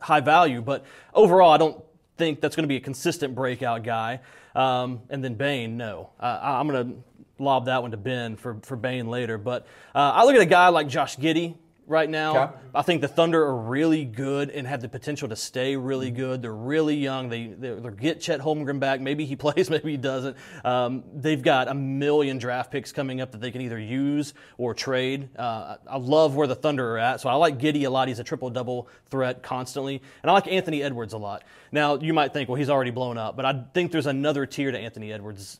high 0.00 0.20
value. 0.20 0.60
But 0.60 0.84
overall, 1.14 1.50
I 1.50 1.56
don't 1.56 1.82
think 2.16 2.40
that's 2.40 2.56
going 2.56 2.64
to 2.64 2.68
be 2.68 2.76
a 2.76 2.80
consistent 2.80 3.34
breakout 3.34 3.84
guy. 3.84 4.20
Um, 4.54 5.02
and 5.10 5.22
then 5.22 5.34
Bane, 5.34 5.76
no. 5.76 6.10
Uh, 6.18 6.38
I'm 6.42 6.68
going 6.68 6.88
to 6.88 7.42
lob 7.42 7.66
that 7.66 7.82
one 7.82 7.92
to 7.92 7.96
Ben 7.96 8.36
for, 8.36 8.58
for 8.62 8.76
Bane 8.76 9.08
later. 9.08 9.38
But 9.38 9.66
uh, 9.94 10.12
I 10.14 10.24
look 10.24 10.34
at 10.34 10.40
a 10.40 10.46
guy 10.46 10.68
like 10.68 10.88
Josh 10.88 11.16
Giddey 11.16 11.54
right 11.88 12.08
now. 12.08 12.44
Okay. 12.44 12.54
I 12.74 12.82
think 12.82 13.00
the 13.00 13.08
Thunder 13.08 13.42
are 13.42 13.56
really 13.56 14.04
good 14.04 14.50
and 14.50 14.66
have 14.66 14.82
the 14.82 14.88
potential 14.88 15.28
to 15.28 15.36
stay 15.36 15.76
really 15.76 16.10
good. 16.10 16.42
They're 16.42 16.54
really 16.54 16.96
young. 16.96 17.28
They 17.28 17.46
they 17.46 17.70
they'll 17.70 17.90
get 17.90 18.20
Chet 18.20 18.40
Holmgren 18.40 18.78
back. 18.78 19.00
Maybe 19.00 19.24
he 19.24 19.36
plays, 19.48 19.70
maybe 19.70 19.92
he 19.92 19.96
doesn't. 19.96 20.36
Um, 20.64 21.04
they've 21.14 21.42
got 21.42 21.68
a 21.68 21.74
million 21.74 22.38
draft 22.38 22.70
picks 22.70 22.92
coming 22.92 23.20
up 23.20 23.32
that 23.32 23.40
they 23.40 23.50
can 23.50 23.62
either 23.62 23.78
use 23.78 24.34
or 24.58 24.74
trade. 24.74 25.30
Uh, 25.36 25.76
I 25.88 25.96
love 25.96 26.36
where 26.36 26.46
the 26.46 26.54
Thunder 26.54 26.94
are 26.94 26.98
at, 26.98 27.20
so 27.20 27.28
I 27.28 27.34
like 27.34 27.58
Giddey 27.58 27.84
a 27.86 27.90
lot. 27.90 28.08
He's 28.08 28.18
a 28.18 28.24
triple 28.24 28.50
double 28.50 28.88
threat 29.10 29.42
constantly, 29.42 30.02
and 30.22 30.30
I 30.30 30.34
like 30.34 30.46
Anthony 30.46 30.82
Edwards 30.82 31.14
a 31.14 31.18
lot. 31.18 31.42
Now 31.72 31.96
you 31.96 32.12
might 32.12 32.32
think, 32.32 32.48
well, 32.48 32.56
he's 32.56 32.70
already 32.70 32.90
blown 32.90 33.18
up, 33.18 33.36
but 33.36 33.44
I 33.44 33.64
think 33.74 33.92
there's 33.92 34.06
another 34.06 34.46
tier 34.46 34.70
to 34.70 34.78
Anthony 34.78 35.12
Edwards 35.12 35.58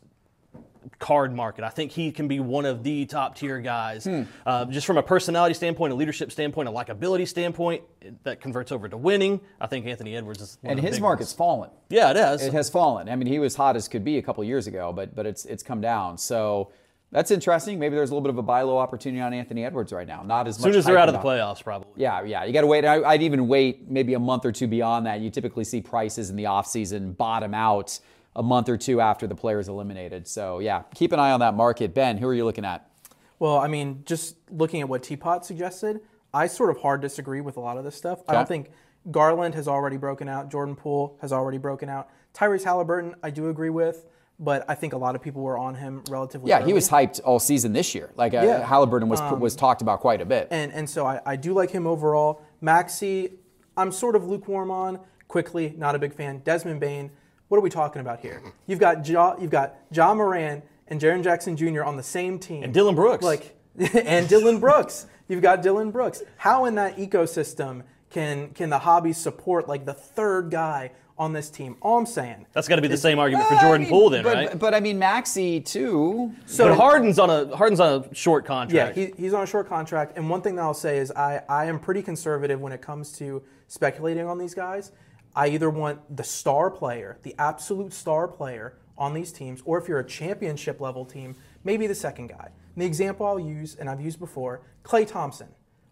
card 0.99 1.33
market. 1.33 1.63
I 1.63 1.69
think 1.69 1.91
he 1.91 2.11
can 2.11 2.27
be 2.27 2.39
one 2.39 2.65
of 2.65 2.83
the 2.83 3.05
top 3.05 3.35
tier 3.35 3.59
guys, 3.59 4.07
uh, 4.45 4.65
just 4.65 4.87
from 4.87 4.97
a 4.97 5.03
personality 5.03 5.53
standpoint, 5.53 5.93
a 5.93 5.95
leadership 5.95 6.31
standpoint, 6.31 6.67
a 6.69 6.71
likability 6.71 7.27
standpoint 7.27 7.83
that 8.23 8.41
converts 8.41 8.71
over 8.71 8.87
to 8.89 8.97
winning. 8.97 9.39
I 9.59 9.67
think 9.67 9.85
Anthony 9.85 10.15
Edwards 10.15 10.41
is 10.41 10.57
one 10.61 10.71
And 10.71 10.79
his 10.79 10.99
market's 10.99 11.31
ones. 11.31 11.37
fallen. 11.37 11.69
Yeah, 11.89 12.11
it 12.11 12.15
has. 12.15 12.41
It 12.43 12.53
has 12.53 12.69
fallen. 12.69 13.09
I 13.09 13.15
mean, 13.15 13.27
he 13.27 13.39
was 13.39 13.55
hot 13.55 13.75
as 13.75 13.87
could 13.87 14.03
be 14.03 14.17
a 14.17 14.21
couple 14.21 14.43
years 14.43 14.67
ago, 14.67 14.93
but 14.93 15.15
but 15.15 15.25
it's 15.25 15.45
it's 15.45 15.63
come 15.63 15.81
down. 15.81 16.17
So 16.17 16.71
That's 17.11 17.31
interesting. 17.31 17.79
Maybe 17.79 17.95
there's 17.95 18.11
a 18.11 18.13
little 18.13 18.21
bit 18.21 18.29
of 18.29 18.37
a 18.37 18.43
buy 18.43 18.61
low 18.61 18.77
opportunity 18.77 19.19
on 19.19 19.33
Anthony 19.33 19.65
Edwards 19.65 19.91
right 19.91 20.07
now. 20.07 20.21
Not 20.21 20.47
as 20.47 20.57
As 20.57 20.61
much. 20.61 20.71
soon 20.73 20.77
as 20.77 20.85
they're 20.85 20.97
out 20.99 21.09
of 21.09 21.13
the 21.15 21.19
playoffs, 21.27 21.63
probably. 21.63 21.89
Yeah, 21.95 22.21
yeah. 22.23 22.43
You 22.43 22.53
got 22.53 22.61
to 22.61 22.67
wait. 22.67 22.85
I, 22.85 23.01
I'd 23.03 23.23
even 23.23 23.47
wait 23.47 23.89
maybe 23.89 24.13
a 24.13 24.19
month 24.19 24.45
or 24.45 24.51
two 24.51 24.67
beyond 24.67 25.07
that. 25.07 25.19
You 25.19 25.31
typically 25.31 25.63
see 25.63 25.81
prices 25.81 26.29
in 26.29 26.35
the 26.35 26.43
offseason 26.43 27.17
bottom 27.17 27.55
out 27.55 27.99
a 28.39 28.43
month 28.43 28.69
or 28.69 28.77
two 28.77 29.01
after 29.01 29.27
the 29.27 29.35
player 29.35 29.59
is 29.59 29.67
eliminated. 29.67 30.25
So, 30.25 30.59
yeah, 30.59 30.83
keep 30.95 31.11
an 31.11 31.19
eye 31.19 31.31
on 31.31 31.41
that 31.41 31.55
market. 31.55 31.93
Ben, 31.93 32.17
who 32.17 32.25
are 32.27 32.33
you 32.33 32.45
looking 32.45 32.63
at? 32.63 32.89
Well, 33.37 33.57
I 33.57 33.67
mean, 33.67 34.03
just 34.05 34.37
looking 34.49 34.79
at 34.79 34.87
what 34.87 35.03
Teapot 35.03 35.45
suggested, 35.45 35.99
I 36.33 36.47
sort 36.47 36.69
of 36.69 36.77
hard 36.81 37.01
disagree 37.01 37.41
with 37.41 37.57
a 37.57 37.59
lot 37.59 37.77
of 37.77 37.83
this 37.83 37.95
stuff. 37.95 38.21
I 38.29 38.33
don't 38.33 38.47
think 38.47 38.71
Garland 39.11 39.55
has 39.55 39.67
already 39.67 39.97
broken 39.97 40.29
out. 40.29 40.49
Jordan 40.49 40.75
Poole 40.75 41.17
has 41.21 41.33
already 41.33 41.57
broken 41.57 41.89
out. 41.89 42.09
Tyrese 42.33 42.63
Halliburton, 42.63 43.15
I 43.21 43.29
do 43.29 43.49
agree 43.49 43.69
with, 43.69 44.05
but 44.39 44.63
I 44.69 44.75
think 44.75 44.93
a 44.93 44.97
lot 44.97 45.15
of 45.15 45.21
people 45.21 45.41
were 45.41 45.57
on 45.57 45.75
him 45.75 46.03
relatively. 46.09 46.49
Yeah, 46.49 46.65
he 46.65 46.71
was 46.71 46.89
hyped 46.89 47.19
all 47.25 47.39
season 47.39 47.73
this 47.73 47.93
year. 47.93 48.11
Like 48.15 48.33
uh, 48.33 48.41
Yeah. 48.41 48.55
Um, 48.57 48.61
Halliburton 48.63 49.09
was 49.09 49.19
was 49.37 49.55
talked 49.55 49.81
about 49.81 49.99
quite 49.99 50.21
a 50.21 50.25
bit. 50.25 50.47
and 50.49 50.71
and 50.71 50.89
so 50.89 51.05
I, 51.05 51.19
I 51.25 51.35
do 51.35 51.53
like 51.53 51.71
him 51.71 51.85
overall. 51.85 52.41
Maxey, 52.61 53.33
I'm 53.75 53.91
sort 53.91 54.15
of 54.15 54.25
lukewarm 54.25 54.71
on. 54.71 54.99
Quickley, 55.27 55.73
not 55.77 55.93
a 55.95 55.99
big 55.99 56.13
fan. 56.13 56.39
Desmond 56.39 56.79
Bane, 56.79 57.11
what 57.49 57.57
are 57.57 57.61
we 57.61 57.69
talking 57.69 57.99
about 57.99 58.19
here? 58.21 58.41
You've 58.67 58.79
got 58.79 59.07
ja, 59.07 59.35
you've 59.39 59.51
got 59.51 59.75
Ja 59.91 60.13
Morant 60.13 60.63
and 60.87 61.01
Jaren 61.01 61.23
Jackson 61.23 61.57
Jr. 61.57 61.83
on 61.83 61.97
the 61.97 62.03
same 62.03 62.39
team. 62.39 62.63
And 62.63 62.73
Dillon 62.73 62.95
Brooks. 62.95 63.23
Like 63.23 63.55
and 63.95 64.27
Dillon 64.29 64.59
Brooks. 64.59 65.05
You've 65.27 65.41
got 65.41 65.61
Dillon 65.61 65.91
Brooks. 65.91 66.23
How 66.37 66.65
in 66.65 66.75
that 66.75 66.97
ecosystem 66.97 67.83
can 68.09 68.49
can 68.51 68.69
the 68.69 68.79
hobby 68.79 69.13
support 69.13 69.67
like 69.67 69.85
the 69.85 69.93
third 69.93 70.49
guy 70.51 70.91
on 71.17 71.33
this 71.33 71.49
team? 71.49 71.75
All 71.81 71.97
I'm 71.97 72.05
saying. 72.05 72.45
That's 72.53 72.67
got 72.67 72.77
to 72.77 72.81
be 72.81 72.87
the 72.87 72.97
same 72.97 73.19
argument 73.19 73.47
for 73.47 73.55
Well, 73.55 73.59
I 73.65 73.67
Jordan 73.67 73.81
mean, 73.83 73.89
Poole, 73.91 74.09
then, 74.09 74.23
but, 74.23 74.33
right? 74.35 74.57
But 74.59 74.73
I 74.73 74.79
mean, 74.79 74.97
Maxey 74.99 75.59
too. 75.59 76.33
So 76.45 76.69
but 76.69 76.77
Harden's 76.77 77.19
on 77.19 77.29
a 77.29 77.55
Harden's 77.55 77.79
on 77.79 78.03
a 78.09 78.15
short 78.15 78.43
Yeah, 78.43 78.47
contract. 78.47 78.97
he, 78.97 79.13
he's 79.17 79.33
on 79.33 79.43
a 79.43 79.47
short 79.47 79.67
contract. 79.67 80.17
And 80.17 80.29
one 80.29 80.41
thing 80.41 80.55
that 80.55 80.61
I'll 80.63 80.73
say 80.73 80.97
is 80.97 81.11
I, 81.11 81.41
I 81.49 81.65
am 81.65 81.79
pretty 81.79 82.01
conservative 82.01 82.59
when 82.61 82.71
it 82.73 82.81
comes 82.81 83.11
to 83.13 83.41
speculating 83.67 84.25
on 84.27 84.37
these 84.37 84.53
guys. 84.53 84.91
I 85.35 85.47
either 85.49 85.69
want 85.69 86.15
the 86.15 86.23
star 86.23 86.69
player, 86.69 87.17
the 87.23 87.35
absolute 87.37 87.93
star 87.93 88.27
player 88.27 88.73
on 88.97 89.13
these 89.13 89.31
teams, 89.31 89.61
or 89.65 89.77
if 89.77 89.87
you're 89.87 89.99
a 89.99 90.05
championship 90.07 90.81
level 90.81 91.05
team, 91.05 91.35
maybe 91.63 91.87
the 91.87 91.95
second 91.95 92.27
guy. 92.27 92.49
And 92.75 92.81
the 92.81 92.85
example 92.85 93.25
I'll 93.25 93.39
use, 93.39 93.75
and 93.75 93.89
I've 93.89 94.01
used 94.01 94.19
before, 94.19 94.61
Klay 94.83 95.07
Thompson, 95.07 95.47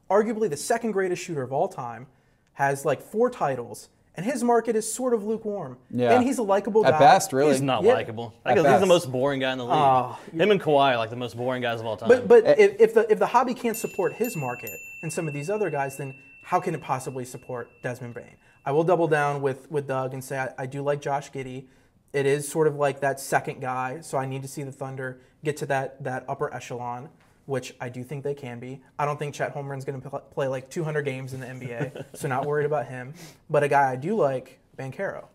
arguably 0.10 0.50
the 0.50 0.58
second 0.58 0.92
greatest 0.92 1.24
shooter 1.24 1.42
of 1.42 1.54
all 1.54 1.68
time, 1.68 2.08
has 2.54 2.84
like 2.86 3.02
four 3.02 3.30
titles, 3.30 3.90
and 4.16 4.26
his 4.26 4.44
market 4.44 4.76
is 4.76 4.92
sort 4.92 5.14
of 5.14 5.24
lukewarm. 5.24 5.78
Yeah. 5.92 6.16
And 6.16 6.26
he's 6.26 6.40
a 6.40 6.44
likable 6.44 6.82
guy. 6.82 6.90
At 6.90 6.94
guy. 6.94 7.00
best, 7.00 7.32
really. 7.32 7.52
He's 7.52 7.62
not 7.62 7.84
Yeah. 7.84 7.94
likable. 7.94 8.34
Like, 8.44 8.58
he's 8.58 8.80
the 8.80 8.86
most 8.86 9.12
boring 9.12 9.40
guy 9.40 9.52
in 9.52 9.60
the 9.60 9.64
league. 9.66 9.74
Oh, 9.74 10.18
Him 10.34 10.50
and 10.52 10.60
Kawhi 10.60 10.94
are 10.94 10.98
like 10.98 11.12
the 11.12 11.16
most 11.16 11.38
boring 11.38 11.62
guys 11.62 11.80
of 11.80 11.86
all 11.86 11.96
time. 11.98 12.10
But 12.10 12.28
but 12.28 12.46
eh. 12.46 12.56
if, 12.58 12.76
if 12.82 12.94
the 12.96 13.12
if 13.12 13.20
the 13.20 13.28
hobby 13.28 13.54
can't 13.54 13.78
support 13.78 14.14
his 14.14 14.36
market 14.36 14.72
and 15.04 15.14
some 15.14 15.28
of 15.28 15.34
these 15.34 15.50
other 15.52 15.70
guys, 15.70 15.98
then 15.98 16.16
how 16.44 16.60
can 16.60 16.74
it 16.74 16.82
possibly 16.82 17.26
support 17.26 17.70
Desmond 17.84 18.16
Bane? 18.16 18.38
I 18.68 18.72
will 18.72 18.84
double 18.84 19.08
down 19.08 19.42
with 19.42 19.72
with 19.72 19.88
Doug 19.88 20.14
and 20.14 20.22
say 20.22 20.38
I, 20.38 20.50
I 20.58 20.66
do 20.66 20.82
like 20.82 21.00
Josh 21.00 21.32
Giddey. 21.32 21.68
It 22.12 22.26
is 22.26 22.46
sort 22.46 22.68
of 22.68 22.76
like 22.76 23.00
that 23.00 23.18
second 23.18 23.62
guy, 23.62 24.02
so 24.02 24.18
I 24.18 24.26
need 24.26 24.42
to 24.42 24.48
see 24.50 24.62
the 24.62 24.74
Thunder 24.74 25.22
get 25.42 25.56
to 25.58 25.66
that 25.68 26.04
that 26.04 26.26
upper 26.28 26.54
echelon, 26.54 27.08
which 27.46 27.74
I 27.80 27.88
do 27.88 28.04
think 28.04 28.26
they 28.26 28.34
can 28.34 28.60
be. 28.60 28.82
I 29.00 29.06
don't 29.06 29.18
think 29.18 29.34
Chet 29.34 29.56
Holmgren's 29.56 29.86
going 29.86 30.02
to 30.02 30.10
play 30.20 30.50
like 30.50 30.70
200 30.70 31.04
games 31.04 31.34
in 31.34 31.40
the 31.40 31.46
NBA, 31.46 32.18
so 32.18 32.28
not 32.28 32.46
worried 32.46 32.66
about 32.66 32.88
him. 32.88 33.14
But 33.50 33.64
a 33.64 33.70
guy 33.70 33.90
I 33.90 33.96
do 33.96 34.18
like, 34.18 34.60
Banchero. 34.78 35.28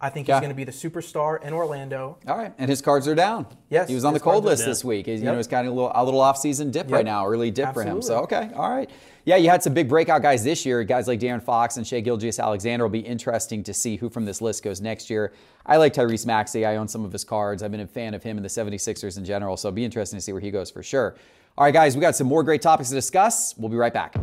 I 0.00 0.08
think 0.08 0.26
he's 0.28 0.36
going 0.36 0.48
to 0.48 0.54
be 0.54 0.64
the 0.64 0.72
superstar 0.72 1.42
in 1.42 1.52
Orlando. 1.52 2.18
All 2.26 2.38
right, 2.38 2.54
and 2.58 2.70
his 2.70 2.80
cards 2.80 3.06
are 3.06 3.14
down. 3.14 3.46
Yes, 3.68 3.88
he 3.88 3.94
was 3.94 4.04
on 4.04 4.14
the 4.14 4.20
cold 4.20 4.44
list 4.44 4.64
this 4.64 4.82
week. 4.82 5.06
He's, 5.06 5.20
You 5.20 5.26
know, 5.26 5.38
it's 5.38 5.46
kind 5.46 5.66
of 5.66 5.72
a 5.72 5.76
little, 5.76 5.92
a 5.94 6.04
little 6.04 6.20
off-season 6.20 6.70
dip 6.70 6.90
right 6.90 7.04
now, 7.04 7.26
early 7.26 7.50
dip 7.50 7.74
for 7.74 7.82
him. 7.82 8.00
So 8.00 8.18
okay, 8.20 8.50
all 8.54 8.70
right. 8.70 8.88
Yeah, 9.26 9.36
you 9.36 9.50
had 9.50 9.62
some 9.62 9.74
big 9.74 9.88
breakout 9.88 10.22
guys 10.22 10.42
this 10.42 10.64
year. 10.64 10.82
Guys 10.82 11.06
like 11.06 11.20
De'Aaron 11.20 11.42
Fox 11.42 11.76
and 11.76 11.86
Shai 11.86 12.00
Gilgeous 12.00 12.38
Alexander 12.38 12.84
will 12.86 12.90
be 12.90 13.00
interesting 13.00 13.62
to 13.64 13.74
see 13.74 13.96
who 13.96 14.08
from 14.08 14.24
this 14.24 14.40
list 14.40 14.64
goes 14.64 14.80
next 14.80 15.10
year. 15.10 15.34
I 15.66 15.76
like 15.76 15.92
Tyrese 15.92 16.24
Maxey. 16.24 16.64
I 16.64 16.76
own 16.76 16.88
some 16.88 17.04
of 17.04 17.12
his 17.12 17.22
cards. 17.22 17.62
I've 17.62 17.70
been 17.70 17.80
a 17.80 17.86
fan 17.86 18.14
of 18.14 18.22
him 18.22 18.38
and 18.38 18.44
the 18.44 18.48
76ers 18.48 19.18
in 19.18 19.24
general, 19.26 19.58
so 19.58 19.68
it'll 19.68 19.76
be 19.76 19.84
interesting 19.84 20.16
to 20.16 20.22
see 20.22 20.32
where 20.32 20.40
he 20.40 20.50
goes 20.50 20.70
for 20.70 20.82
sure. 20.82 21.16
All 21.58 21.64
right, 21.64 21.74
guys, 21.74 21.94
we 21.94 22.00
got 22.00 22.16
some 22.16 22.26
more 22.26 22.42
great 22.42 22.62
topics 22.62 22.88
to 22.88 22.94
discuss. 22.94 23.54
We'll 23.58 23.68
be 23.68 23.76
right 23.76 23.92
back. 23.92 24.16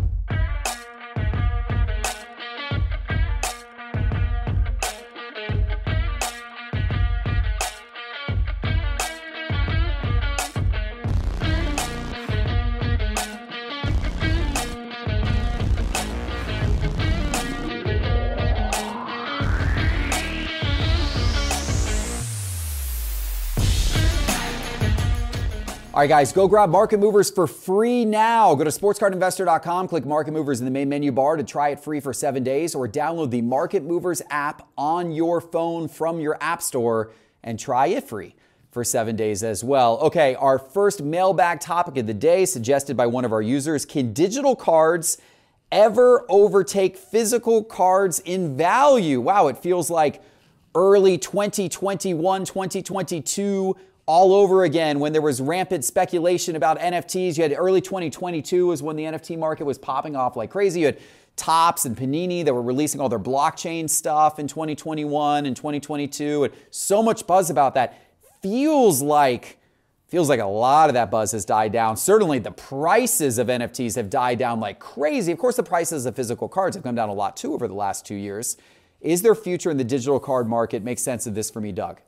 All 25.98 26.02
right, 26.02 26.10
guys, 26.10 26.32
go 26.32 26.48
grab 26.48 26.70
Market 26.70 27.00
Movers 27.00 27.32
for 27.32 27.48
free 27.48 28.06
now. 28.06 28.54
Go 28.54 28.64
to 28.64 28.70
sportscardinvestor.com, 28.70 29.88
click 29.88 30.06
Market 30.06 30.32
Movers 30.32 30.60
in 30.60 30.66
the 30.66 30.70
main 30.70 30.90
menu 30.90 31.12
bar 31.12 31.38
to 31.38 31.44
try 31.44 31.70
it 31.70 31.80
free 31.80 32.00
for 32.00 32.14
seven 32.14 32.44
days, 32.44 32.76
or 32.76 32.88
download 32.88 33.32
the 33.32 33.42
Market 33.42 33.84
Movers 33.84 34.22
app 34.30 34.68
on 34.78 35.12
your 35.12 35.42
phone 35.42 35.88
from 35.88 36.20
your 36.20 36.38
app 36.40 36.62
store 36.62 37.10
and 37.42 37.60
try 37.60 37.88
it 37.88 38.04
free 38.04 38.36
for 38.70 38.84
seven 38.84 39.16
days 39.16 39.42
as 39.42 39.64
well. 39.64 39.98
Okay, 40.02 40.36
our 40.36 40.60
first 40.60 41.02
mailbag 41.02 41.62
topic 41.62 41.98
of 41.98 42.06
the 42.06 42.14
day, 42.14 42.46
suggested 42.46 42.96
by 42.96 43.08
one 43.08 43.26
of 43.26 43.34
our 43.34 43.42
users 43.42 43.84
Can 43.84 44.14
digital 44.14 44.56
cards 44.56 45.18
ever 45.72 46.28
overtake 46.30 46.96
physical 46.96 47.64
cards 47.64 48.20
in 48.20 48.56
value? 48.56 49.20
Wow, 49.20 49.48
it 49.48 49.58
feels 49.58 49.90
like 49.90 50.22
early 50.76 51.18
2021, 51.18 52.46
2022 52.46 53.76
all 54.08 54.34
over 54.34 54.64
again 54.64 55.00
when 55.00 55.12
there 55.12 55.22
was 55.22 55.42
rampant 55.42 55.84
speculation 55.84 56.56
about 56.56 56.80
NFTs. 56.80 57.38
You 57.38 57.44
had 57.44 57.54
early 57.56 57.82
2022 57.82 58.68
was 58.68 58.82
when 58.82 58.96
the 58.96 59.04
NFT 59.04 59.38
market 59.38 59.66
was 59.66 59.78
popping 59.78 60.16
off 60.16 60.38
like 60.38 60.50
crazy. 60.50 60.80
You 60.80 60.86
had 60.88 61.00
Topps 61.36 61.86
and 61.86 61.96
Panini 61.96 62.44
that 62.44 62.54
were 62.54 62.64
releasing 62.64 63.00
all 63.00 63.10
their 63.10 63.20
blockchain 63.20 63.90
stuff 63.90 64.40
in 64.40 64.48
2021 64.48 65.46
and 65.46 65.56
2022 65.56 66.46
and 66.46 66.54
so 66.72 67.04
much 67.04 67.28
buzz 67.28 67.50
about 67.50 67.76
that. 67.76 68.02
Feels 68.42 69.02
like 69.02 69.60
feels 70.08 70.30
like 70.30 70.40
a 70.40 70.46
lot 70.46 70.90
of 70.90 70.94
that 70.94 71.12
buzz 71.12 71.34
has 71.34 71.44
died 71.44 71.74
down. 71.74 71.98
Certainly 71.98 72.40
the 72.40 72.52
prices 72.52 73.38
of 73.38 73.48
NFTs 73.48 73.98
have 73.98 74.10
died 74.10 74.40
down 74.40 74.62
like 74.62 74.80
crazy. 74.80 75.34
Of 75.34 75.38
course 75.38 75.58
the 75.58 75.64
prices 75.64 76.06
of 76.06 76.16
physical 76.16 76.48
cards 76.48 76.78
have 76.78 76.84
come 76.84 76.96
down 76.96 77.10
a 77.10 77.14
lot 77.14 77.36
too 77.36 77.54
over 77.54 77.68
the 77.68 77.74
last 77.74 78.06
2 78.06 78.16
years. 78.16 78.56
Is 79.02 79.22
there 79.22 79.36
future 79.36 79.70
in 79.70 79.76
the 79.76 79.84
digital 79.84 80.20
card 80.20 80.48
market? 80.48 80.82
Make 80.82 80.98
sense 80.98 81.28
of 81.28 81.36
this 81.36 81.52
for 81.52 81.60
me, 81.60 81.74
Doug. 81.74 82.00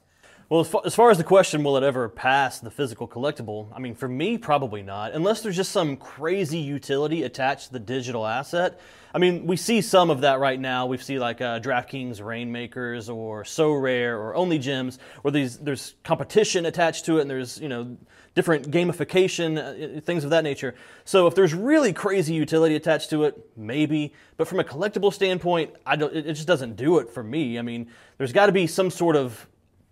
Well, 0.50 0.68
as 0.84 0.96
far, 0.96 1.12
as 1.12 1.20
the 1.20 1.24
question, 1.24 1.64
will 1.64 1.78
it 1.78 1.84
ever 1.84 2.10
pass 2.10 2.60
the 2.60 2.72
physical 2.72 3.08
collectible? 3.08 3.68
I 3.72 3.78
mean, 3.78 3.94
for 3.94 4.08
me, 4.08 4.40
probably 4.40 4.82
not, 4.82 5.12
unless 5.12 5.42
there's 5.42 5.56
just 5.56 5.72
some 5.72 5.96
crazy 5.96 6.58
utility 6.58 7.22
attached 7.22 7.68
to 7.68 7.74
the 7.74 7.80
digital 7.80 8.26
asset. 8.26 8.80
I 9.14 9.20
mean, 9.20 9.46
we 9.46 9.58
see 9.58 9.82
some 9.82 10.10
of 10.10 10.22
that 10.22 10.40
right 10.40 10.60
now. 10.60 10.88
We 10.88 10.98
see 10.98 11.20
like 11.20 11.40
uh, 11.40 11.60
DraftKings 11.60 12.20
Rainmakers 12.24 13.10
or 13.10 13.44
Sorare 13.44 14.18
or 14.18 14.34
Only 14.34 14.58
Gems, 14.58 14.98
where 15.22 15.32
these 15.32 15.60
there's 15.60 15.94
competition 16.04 16.66
attached 16.66 17.06
to 17.06 17.20
it, 17.20 17.22
and 17.22 17.30
there's 17.30 17.60
you 17.60 17.70
know 17.70 17.98
different 18.34 18.72
gamification, 18.72 19.98
uh, 19.98 20.02
things 20.02 20.24
of 20.24 20.32
that 20.32 20.44
nature. 20.44 20.74
So 21.06 21.28
if 21.28 21.36
there's 21.36 21.54
really 21.54 21.94
crazy 21.94 22.34
utility 22.34 22.76
attached 22.76 23.12
to 23.12 23.26
it, 23.26 23.52
maybe. 23.56 24.14
But 24.36 24.48
from 24.48 24.60
a 24.60 24.64
collectible 24.64 25.14
standpoint, 25.14 25.76
I 25.86 25.96
don't. 25.96 26.12
It 26.12 26.34
just 26.34 26.48
doesn't 26.48 26.76
do 26.76 26.98
it 26.98 27.12
for 27.12 27.22
me. 27.22 27.60
I 27.60 27.62
mean, 27.62 27.92
there's 28.18 28.34
got 28.34 28.48
to 28.48 28.52
be 28.52 28.66
some 28.66 28.90
sort 28.90 29.16
of 29.16 29.48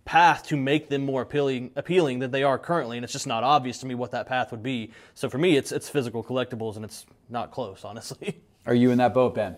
path 0.08 0.46
to 0.46 0.56
make 0.56 0.88
them 0.88 1.04
more 1.04 1.20
appealing 1.22 1.70
appealing 1.76 2.18
than 2.18 2.30
they 2.30 2.42
are 2.42 2.58
currently 2.58 2.96
and 2.96 3.04
it's 3.04 3.12
just 3.12 3.26
not 3.26 3.44
obvious 3.44 3.78
to 3.78 3.86
me 3.86 3.94
what 3.94 4.10
that 4.12 4.26
path 4.26 4.50
would 4.50 4.62
be 4.62 4.90
so 5.14 5.28
for 5.28 5.36
me 5.36 5.56
it's 5.56 5.70
it's 5.70 5.88
physical 5.88 6.24
collectibles 6.24 6.76
and 6.76 6.84
it's 6.84 7.04
not 7.28 7.50
close 7.50 7.84
honestly 7.84 8.40
Are 8.68 8.74
you 8.74 8.90
in 8.90 8.98
that 8.98 9.14
boat, 9.14 9.34
Ben? 9.34 9.56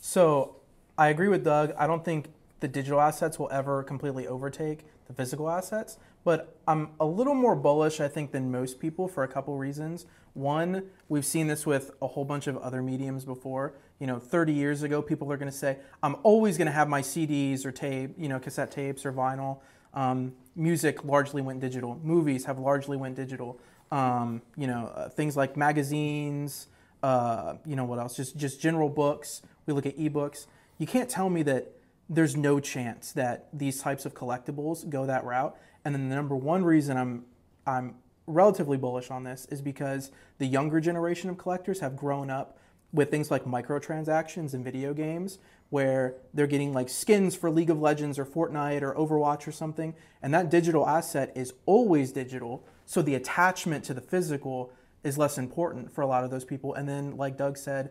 So 0.00 0.56
I 0.96 1.08
agree 1.08 1.28
with 1.28 1.44
Doug. 1.44 1.74
I 1.78 1.86
don't 1.86 2.02
think 2.02 2.28
the 2.60 2.68
digital 2.68 3.02
assets 3.02 3.38
will 3.38 3.50
ever 3.50 3.82
completely 3.82 4.26
overtake 4.26 4.86
the 5.06 5.12
physical 5.12 5.50
assets, 5.50 5.98
but 6.24 6.56
I'm 6.66 6.92
a 6.98 7.04
little 7.04 7.34
more 7.34 7.54
bullish, 7.54 8.00
I 8.00 8.08
think, 8.08 8.32
than 8.32 8.50
most 8.50 8.80
people 8.80 9.08
for 9.08 9.24
a 9.24 9.28
couple 9.28 9.54
reasons. 9.58 10.06
One, 10.32 10.84
we've 11.10 11.26
seen 11.26 11.48
this 11.48 11.66
with 11.66 11.90
a 12.00 12.06
whole 12.06 12.24
bunch 12.24 12.46
of 12.46 12.56
other 12.56 12.80
mediums 12.80 13.26
before. 13.26 13.74
You 13.98 14.06
know, 14.06 14.18
30 14.18 14.54
years 14.54 14.82
ago, 14.82 15.02
people 15.02 15.30
are 15.30 15.36
going 15.36 15.52
to 15.52 15.56
say, 15.56 15.76
"I'm 16.02 16.16
always 16.22 16.56
going 16.56 16.66
to 16.66 16.72
have 16.72 16.88
my 16.88 17.02
CDs 17.02 17.66
or 17.66 17.72
tape, 17.72 18.14
you 18.16 18.30
know, 18.30 18.38
cassette 18.38 18.70
tapes 18.70 19.04
or 19.04 19.12
vinyl." 19.12 19.58
Um, 19.96 20.34
music 20.54 21.04
largely 21.04 21.42
went 21.42 21.60
digital. 21.60 21.98
Movies 22.04 22.44
have 22.44 22.58
largely 22.58 22.96
went 22.96 23.16
digital. 23.16 23.58
Um, 23.90 24.42
you 24.56 24.66
know, 24.66 24.92
uh, 24.94 25.08
things 25.08 25.36
like 25.36 25.56
magazines, 25.56 26.68
uh, 27.02 27.54
you 27.64 27.76
know 27.76 27.84
what 27.84 27.98
else? 27.98 28.14
Just 28.14 28.36
just 28.36 28.60
general 28.60 28.88
books. 28.88 29.42
We 29.64 29.72
look 29.72 29.86
at 29.86 29.96
ebooks. 29.98 30.46
You 30.78 30.86
can't 30.86 31.08
tell 31.08 31.30
me 31.30 31.42
that 31.44 31.72
there's 32.08 32.36
no 32.36 32.60
chance 32.60 33.12
that 33.12 33.48
these 33.52 33.80
types 33.80 34.06
of 34.06 34.14
collectibles 34.14 34.88
go 34.88 35.06
that 35.06 35.24
route. 35.24 35.56
And 35.84 35.94
then 35.94 36.08
the 36.08 36.14
number 36.14 36.36
one 36.36 36.64
reason 36.64 36.96
I'm 36.96 37.24
I'm 37.66 37.96
relatively 38.26 38.76
bullish 38.76 39.10
on 39.10 39.24
this 39.24 39.46
is 39.50 39.62
because 39.62 40.10
the 40.38 40.46
younger 40.46 40.80
generation 40.80 41.30
of 41.30 41.38
collectors 41.38 41.80
have 41.80 41.96
grown 41.96 42.28
up 42.28 42.58
with 42.92 43.10
things 43.10 43.30
like 43.30 43.44
microtransactions 43.44 44.54
in 44.54 44.64
video 44.64 44.92
games 44.94 45.38
where 45.70 46.14
they're 46.32 46.46
getting 46.46 46.72
like 46.72 46.88
skins 46.88 47.34
for 47.34 47.50
League 47.50 47.70
of 47.70 47.80
Legends 47.80 48.18
or 48.18 48.24
Fortnite 48.24 48.82
or 48.82 48.94
Overwatch 48.94 49.46
or 49.46 49.52
something 49.52 49.94
and 50.22 50.32
that 50.32 50.50
digital 50.50 50.86
asset 50.86 51.32
is 51.34 51.52
always 51.66 52.12
digital 52.12 52.64
so 52.84 53.02
the 53.02 53.14
attachment 53.14 53.84
to 53.84 53.94
the 53.94 54.00
physical 54.00 54.72
is 55.02 55.18
less 55.18 55.38
important 55.38 55.92
for 55.92 56.00
a 56.00 56.06
lot 56.06 56.24
of 56.24 56.30
those 56.30 56.44
people. 56.44 56.74
And 56.74 56.88
then 56.88 57.16
like 57.16 57.36
Doug 57.36 57.56
said 57.56 57.90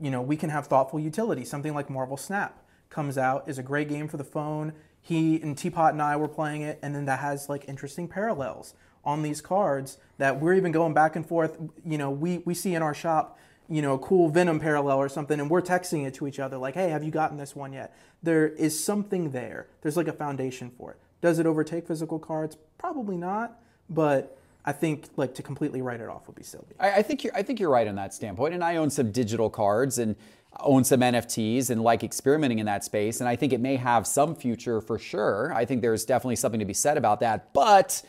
you 0.00 0.10
know 0.10 0.22
we 0.22 0.36
can 0.36 0.50
have 0.50 0.66
thoughtful 0.66 0.98
utility. 0.98 1.44
Something 1.44 1.74
like 1.74 1.90
Marvel 1.90 2.16
Snap 2.16 2.64
comes 2.88 3.18
out 3.18 3.48
is 3.48 3.58
a 3.58 3.62
great 3.62 3.88
game 3.88 4.08
for 4.08 4.16
the 4.16 4.24
phone. 4.24 4.72
He 5.00 5.40
and 5.40 5.56
Teapot 5.56 5.92
and 5.92 6.02
I 6.02 6.16
were 6.16 6.28
playing 6.28 6.62
it 6.62 6.78
and 6.82 6.94
then 6.94 7.04
that 7.06 7.20
has 7.20 7.48
like 7.48 7.68
interesting 7.68 8.08
parallels 8.08 8.74
on 9.04 9.22
these 9.22 9.40
cards 9.40 9.98
that 10.18 10.40
we're 10.40 10.54
even 10.54 10.72
going 10.72 10.94
back 10.94 11.16
and 11.16 11.26
forth. 11.26 11.58
You 11.84 11.98
know 11.98 12.10
we 12.10 12.38
we 12.38 12.54
see 12.54 12.74
in 12.74 12.82
our 12.82 12.94
shop 12.94 13.38
you 13.70 13.80
know, 13.80 13.94
a 13.94 13.98
cool 13.98 14.28
Venom 14.28 14.58
parallel 14.58 14.98
or 14.98 15.08
something, 15.08 15.38
and 15.38 15.48
we're 15.48 15.62
texting 15.62 16.04
it 16.04 16.12
to 16.14 16.26
each 16.26 16.40
other 16.40 16.58
like, 16.58 16.74
hey, 16.74 16.90
have 16.90 17.04
you 17.04 17.12
gotten 17.12 17.38
this 17.38 17.54
one 17.54 17.72
yet? 17.72 17.96
There 18.22 18.48
is 18.48 18.82
something 18.82 19.30
there. 19.30 19.68
There's 19.80 19.96
like 19.96 20.08
a 20.08 20.12
foundation 20.12 20.70
for 20.76 20.90
it. 20.90 20.98
Does 21.20 21.38
it 21.38 21.46
overtake 21.46 21.86
physical 21.86 22.18
cards? 22.18 22.56
Probably 22.78 23.16
not, 23.16 23.60
but 23.88 24.36
I 24.64 24.72
think 24.72 25.06
like 25.16 25.34
to 25.36 25.42
completely 25.42 25.82
write 25.82 26.00
it 26.00 26.08
off 26.08 26.26
would 26.26 26.36
be 26.36 26.42
silly. 26.42 26.66
I, 26.80 26.94
I 26.94 27.02
think 27.02 27.22
you're, 27.22 27.34
I 27.34 27.42
think 27.42 27.60
you're 27.60 27.70
right 27.70 27.86
on 27.86 27.94
that 27.94 28.12
standpoint, 28.12 28.54
and 28.54 28.64
I 28.64 28.76
own 28.76 28.90
some 28.90 29.12
digital 29.12 29.48
cards 29.48 29.98
and 29.98 30.16
own 30.58 30.82
some 30.82 31.00
NFTs 31.00 31.70
and 31.70 31.80
like 31.80 32.02
experimenting 32.02 32.58
in 32.58 32.66
that 32.66 32.82
space, 32.82 33.20
and 33.20 33.28
I 33.28 33.36
think 33.36 33.52
it 33.52 33.60
may 33.60 33.76
have 33.76 34.04
some 34.04 34.34
future 34.34 34.80
for 34.80 34.98
sure. 34.98 35.52
I 35.54 35.64
think 35.64 35.80
there's 35.80 36.04
definitely 36.04 36.36
something 36.36 36.58
to 36.58 36.66
be 36.66 36.74
said 36.74 36.96
about 36.96 37.20
that, 37.20 37.52
but 37.52 38.02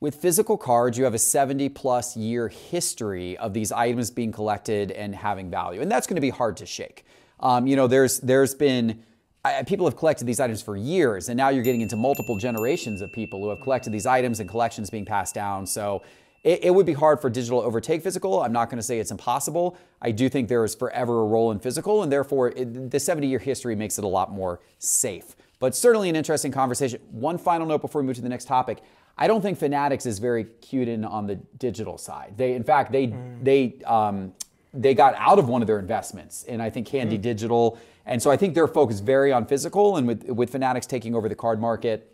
with 0.00 0.16
physical 0.16 0.56
cards, 0.56 0.98
you 0.98 1.04
have 1.04 1.14
a 1.14 1.18
70 1.18 1.68
plus 1.70 2.16
year 2.16 2.48
history 2.48 3.36
of 3.38 3.54
these 3.54 3.72
items 3.72 4.10
being 4.10 4.32
collected 4.32 4.90
and 4.90 5.14
having 5.14 5.50
value, 5.50 5.80
and 5.80 5.90
that's 5.90 6.06
going 6.06 6.16
to 6.16 6.20
be 6.20 6.30
hard 6.30 6.56
to 6.58 6.66
shake. 6.66 7.04
Um, 7.40 7.66
you 7.66 7.76
know, 7.76 7.86
there's 7.86 8.20
there's 8.20 8.54
been 8.54 9.02
I, 9.44 9.62
people 9.62 9.86
have 9.86 9.96
collected 9.96 10.26
these 10.26 10.40
items 10.40 10.60
for 10.60 10.76
years, 10.76 11.28
and 11.28 11.36
now 11.36 11.50
you're 11.50 11.62
getting 11.62 11.80
into 11.80 11.96
multiple 11.96 12.36
generations 12.36 13.00
of 13.00 13.12
people 13.12 13.42
who 13.42 13.50
have 13.50 13.60
collected 13.60 13.92
these 13.92 14.06
items 14.06 14.40
and 14.40 14.48
collections 14.48 14.90
being 14.90 15.04
passed 15.04 15.34
down. 15.34 15.66
So 15.66 16.02
it, 16.42 16.64
it 16.64 16.74
would 16.74 16.86
be 16.86 16.94
hard 16.94 17.20
for 17.20 17.30
digital 17.30 17.60
to 17.60 17.66
overtake 17.66 18.02
physical. 18.02 18.42
I'm 18.42 18.52
not 18.52 18.70
going 18.70 18.78
to 18.78 18.82
say 18.82 18.98
it's 18.98 19.10
impossible. 19.10 19.76
I 20.02 20.10
do 20.10 20.28
think 20.28 20.48
there 20.48 20.64
is 20.64 20.74
forever 20.74 21.20
a 21.20 21.26
role 21.26 21.52
in 21.52 21.58
physical, 21.58 22.02
and 22.02 22.10
therefore 22.10 22.48
it, 22.50 22.90
the 22.90 23.00
70 23.00 23.26
year 23.28 23.38
history 23.38 23.76
makes 23.76 23.98
it 23.98 24.04
a 24.04 24.08
lot 24.08 24.32
more 24.32 24.60
safe. 24.78 25.36
But 25.58 25.74
certainly 25.74 26.08
an 26.08 26.16
interesting 26.16 26.52
conversation. 26.52 27.00
One 27.10 27.38
final 27.38 27.66
note 27.66 27.80
before 27.80 28.02
we 28.02 28.06
move 28.06 28.16
to 28.16 28.22
the 28.22 28.28
next 28.28 28.46
topic. 28.46 28.82
I 29.18 29.26
don't 29.26 29.40
think 29.40 29.58
Fanatics 29.58 30.04
is 30.04 30.18
very 30.18 30.44
cued 30.44 30.88
in 30.88 31.04
on 31.04 31.26
the 31.26 31.36
digital 31.36 31.96
side. 31.96 32.34
They, 32.36 32.52
in 32.52 32.64
fact, 32.64 32.92
they 32.92 33.08
mm. 33.08 33.42
they 33.42 33.82
um, 33.84 34.34
they 34.74 34.94
got 34.94 35.14
out 35.16 35.38
of 35.38 35.48
one 35.48 35.62
of 35.62 35.66
their 35.66 35.78
investments, 35.78 36.44
and 36.44 36.62
I 36.62 36.68
think 36.68 36.86
Candy 36.86 37.18
mm. 37.18 37.22
Digital, 37.22 37.78
and 38.04 38.22
so 38.22 38.30
I 38.30 38.36
think 38.36 38.54
they're 38.54 38.68
focused 38.68 39.04
very 39.04 39.32
on 39.32 39.46
physical. 39.46 39.96
And 39.96 40.06
with 40.06 40.24
with 40.24 40.50
Fanatics 40.50 40.86
taking 40.86 41.14
over 41.14 41.28
the 41.28 41.34
card 41.34 41.60
market, 41.60 42.12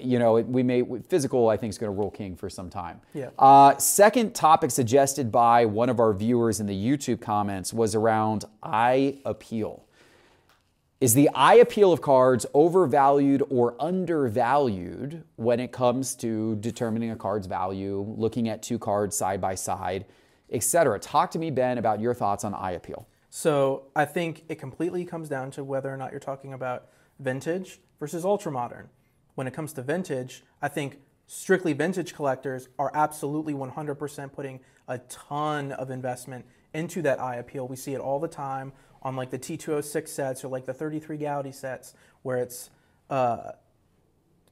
you 0.00 0.18
know, 0.18 0.34
we 0.34 0.64
may 0.64 0.82
physical. 1.08 1.48
I 1.48 1.56
think 1.56 1.70
is 1.70 1.78
going 1.78 1.94
to 1.94 1.98
rule 1.98 2.10
king 2.10 2.34
for 2.36 2.50
some 2.50 2.68
time. 2.68 3.00
Yeah. 3.14 3.30
Uh, 3.38 3.76
second 3.78 4.34
topic 4.34 4.72
suggested 4.72 5.30
by 5.30 5.66
one 5.66 5.88
of 5.88 6.00
our 6.00 6.12
viewers 6.12 6.58
in 6.58 6.66
the 6.66 6.74
YouTube 6.74 7.20
comments 7.20 7.72
was 7.72 7.94
around 7.94 8.44
eye 8.62 9.18
appeal. 9.24 9.84
Is 11.00 11.14
the 11.14 11.30
eye 11.32 11.54
appeal 11.54 11.92
of 11.92 12.00
cards 12.00 12.44
overvalued 12.54 13.44
or 13.50 13.76
undervalued 13.78 15.22
when 15.36 15.60
it 15.60 15.70
comes 15.70 16.16
to 16.16 16.56
determining 16.56 17.12
a 17.12 17.16
card's 17.16 17.46
value, 17.46 18.00
looking 18.16 18.48
at 18.48 18.64
two 18.64 18.80
cards 18.80 19.16
side 19.16 19.40
by 19.40 19.54
side, 19.54 20.06
etc.? 20.50 20.98
Talk 20.98 21.30
to 21.30 21.38
me, 21.38 21.52
Ben, 21.52 21.78
about 21.78 22.00
your 22.00 22.14
thoughts 22.14 22.42
on 22.42 22.52
eye 22.52 22.72
appeal. 22.72 23.06
So 23.30 23.84
I 23.94 24.06
think 24.06 24.42
it 24.48 24.56
completely 24.56 25.04
comes 25.04 25.28
down 25.28 25.52
to 25.52 25.62
whether 25.62 25.88
or 25.88 25.96
not 25.96 26.10
you're 26.10 26.18
talking 26.18 26.52
about 26.52 26.88
vintage 27.20 27.78
versus 28.00 28.24
ultra 28.24 28.50
modern. 28.50 28.88
When 29.36 29.46
it 29.46 29.54
comes 29.54 29.72
to 29.74 29.82
vintage, 29.82 30.42
I 30.60 30.66
think 30.66 30.98
strictly 31.28 31.74
vintage 31.74 32.12
collectors 32.12 32.70
are 32.76 32.90
absolutely 32.92 33.54
100% 33.54 34.32
putting 34.32 34.58
a 34.88 34.98
ton 34.98 35.70
of 35.70 35.92
investment 35.92 36.44
into 36.74 37.02
that 37.02 37.20
eye 37.20 37.36
appeal. 37.36 37.68
We 37.68 37.76
see 37.76 37.94
it 37.94 38.00
all 38.00 38.18
the 38.18 38.26
time 38.26 38.72
on 39.02 39.16
like 39.16 39.30
the 39.30 39.38
T206 39.38 40.08
sets 40.08 40.44
or 40.44 40.48
like 40.48 40.66
the 40.66 40.74
33 40.74 41.18
Goudey 41.18 41.54
sets 41.54 41.94
where 42.22 42.38
it's 42.38 42.70
uh, 43.10 43.52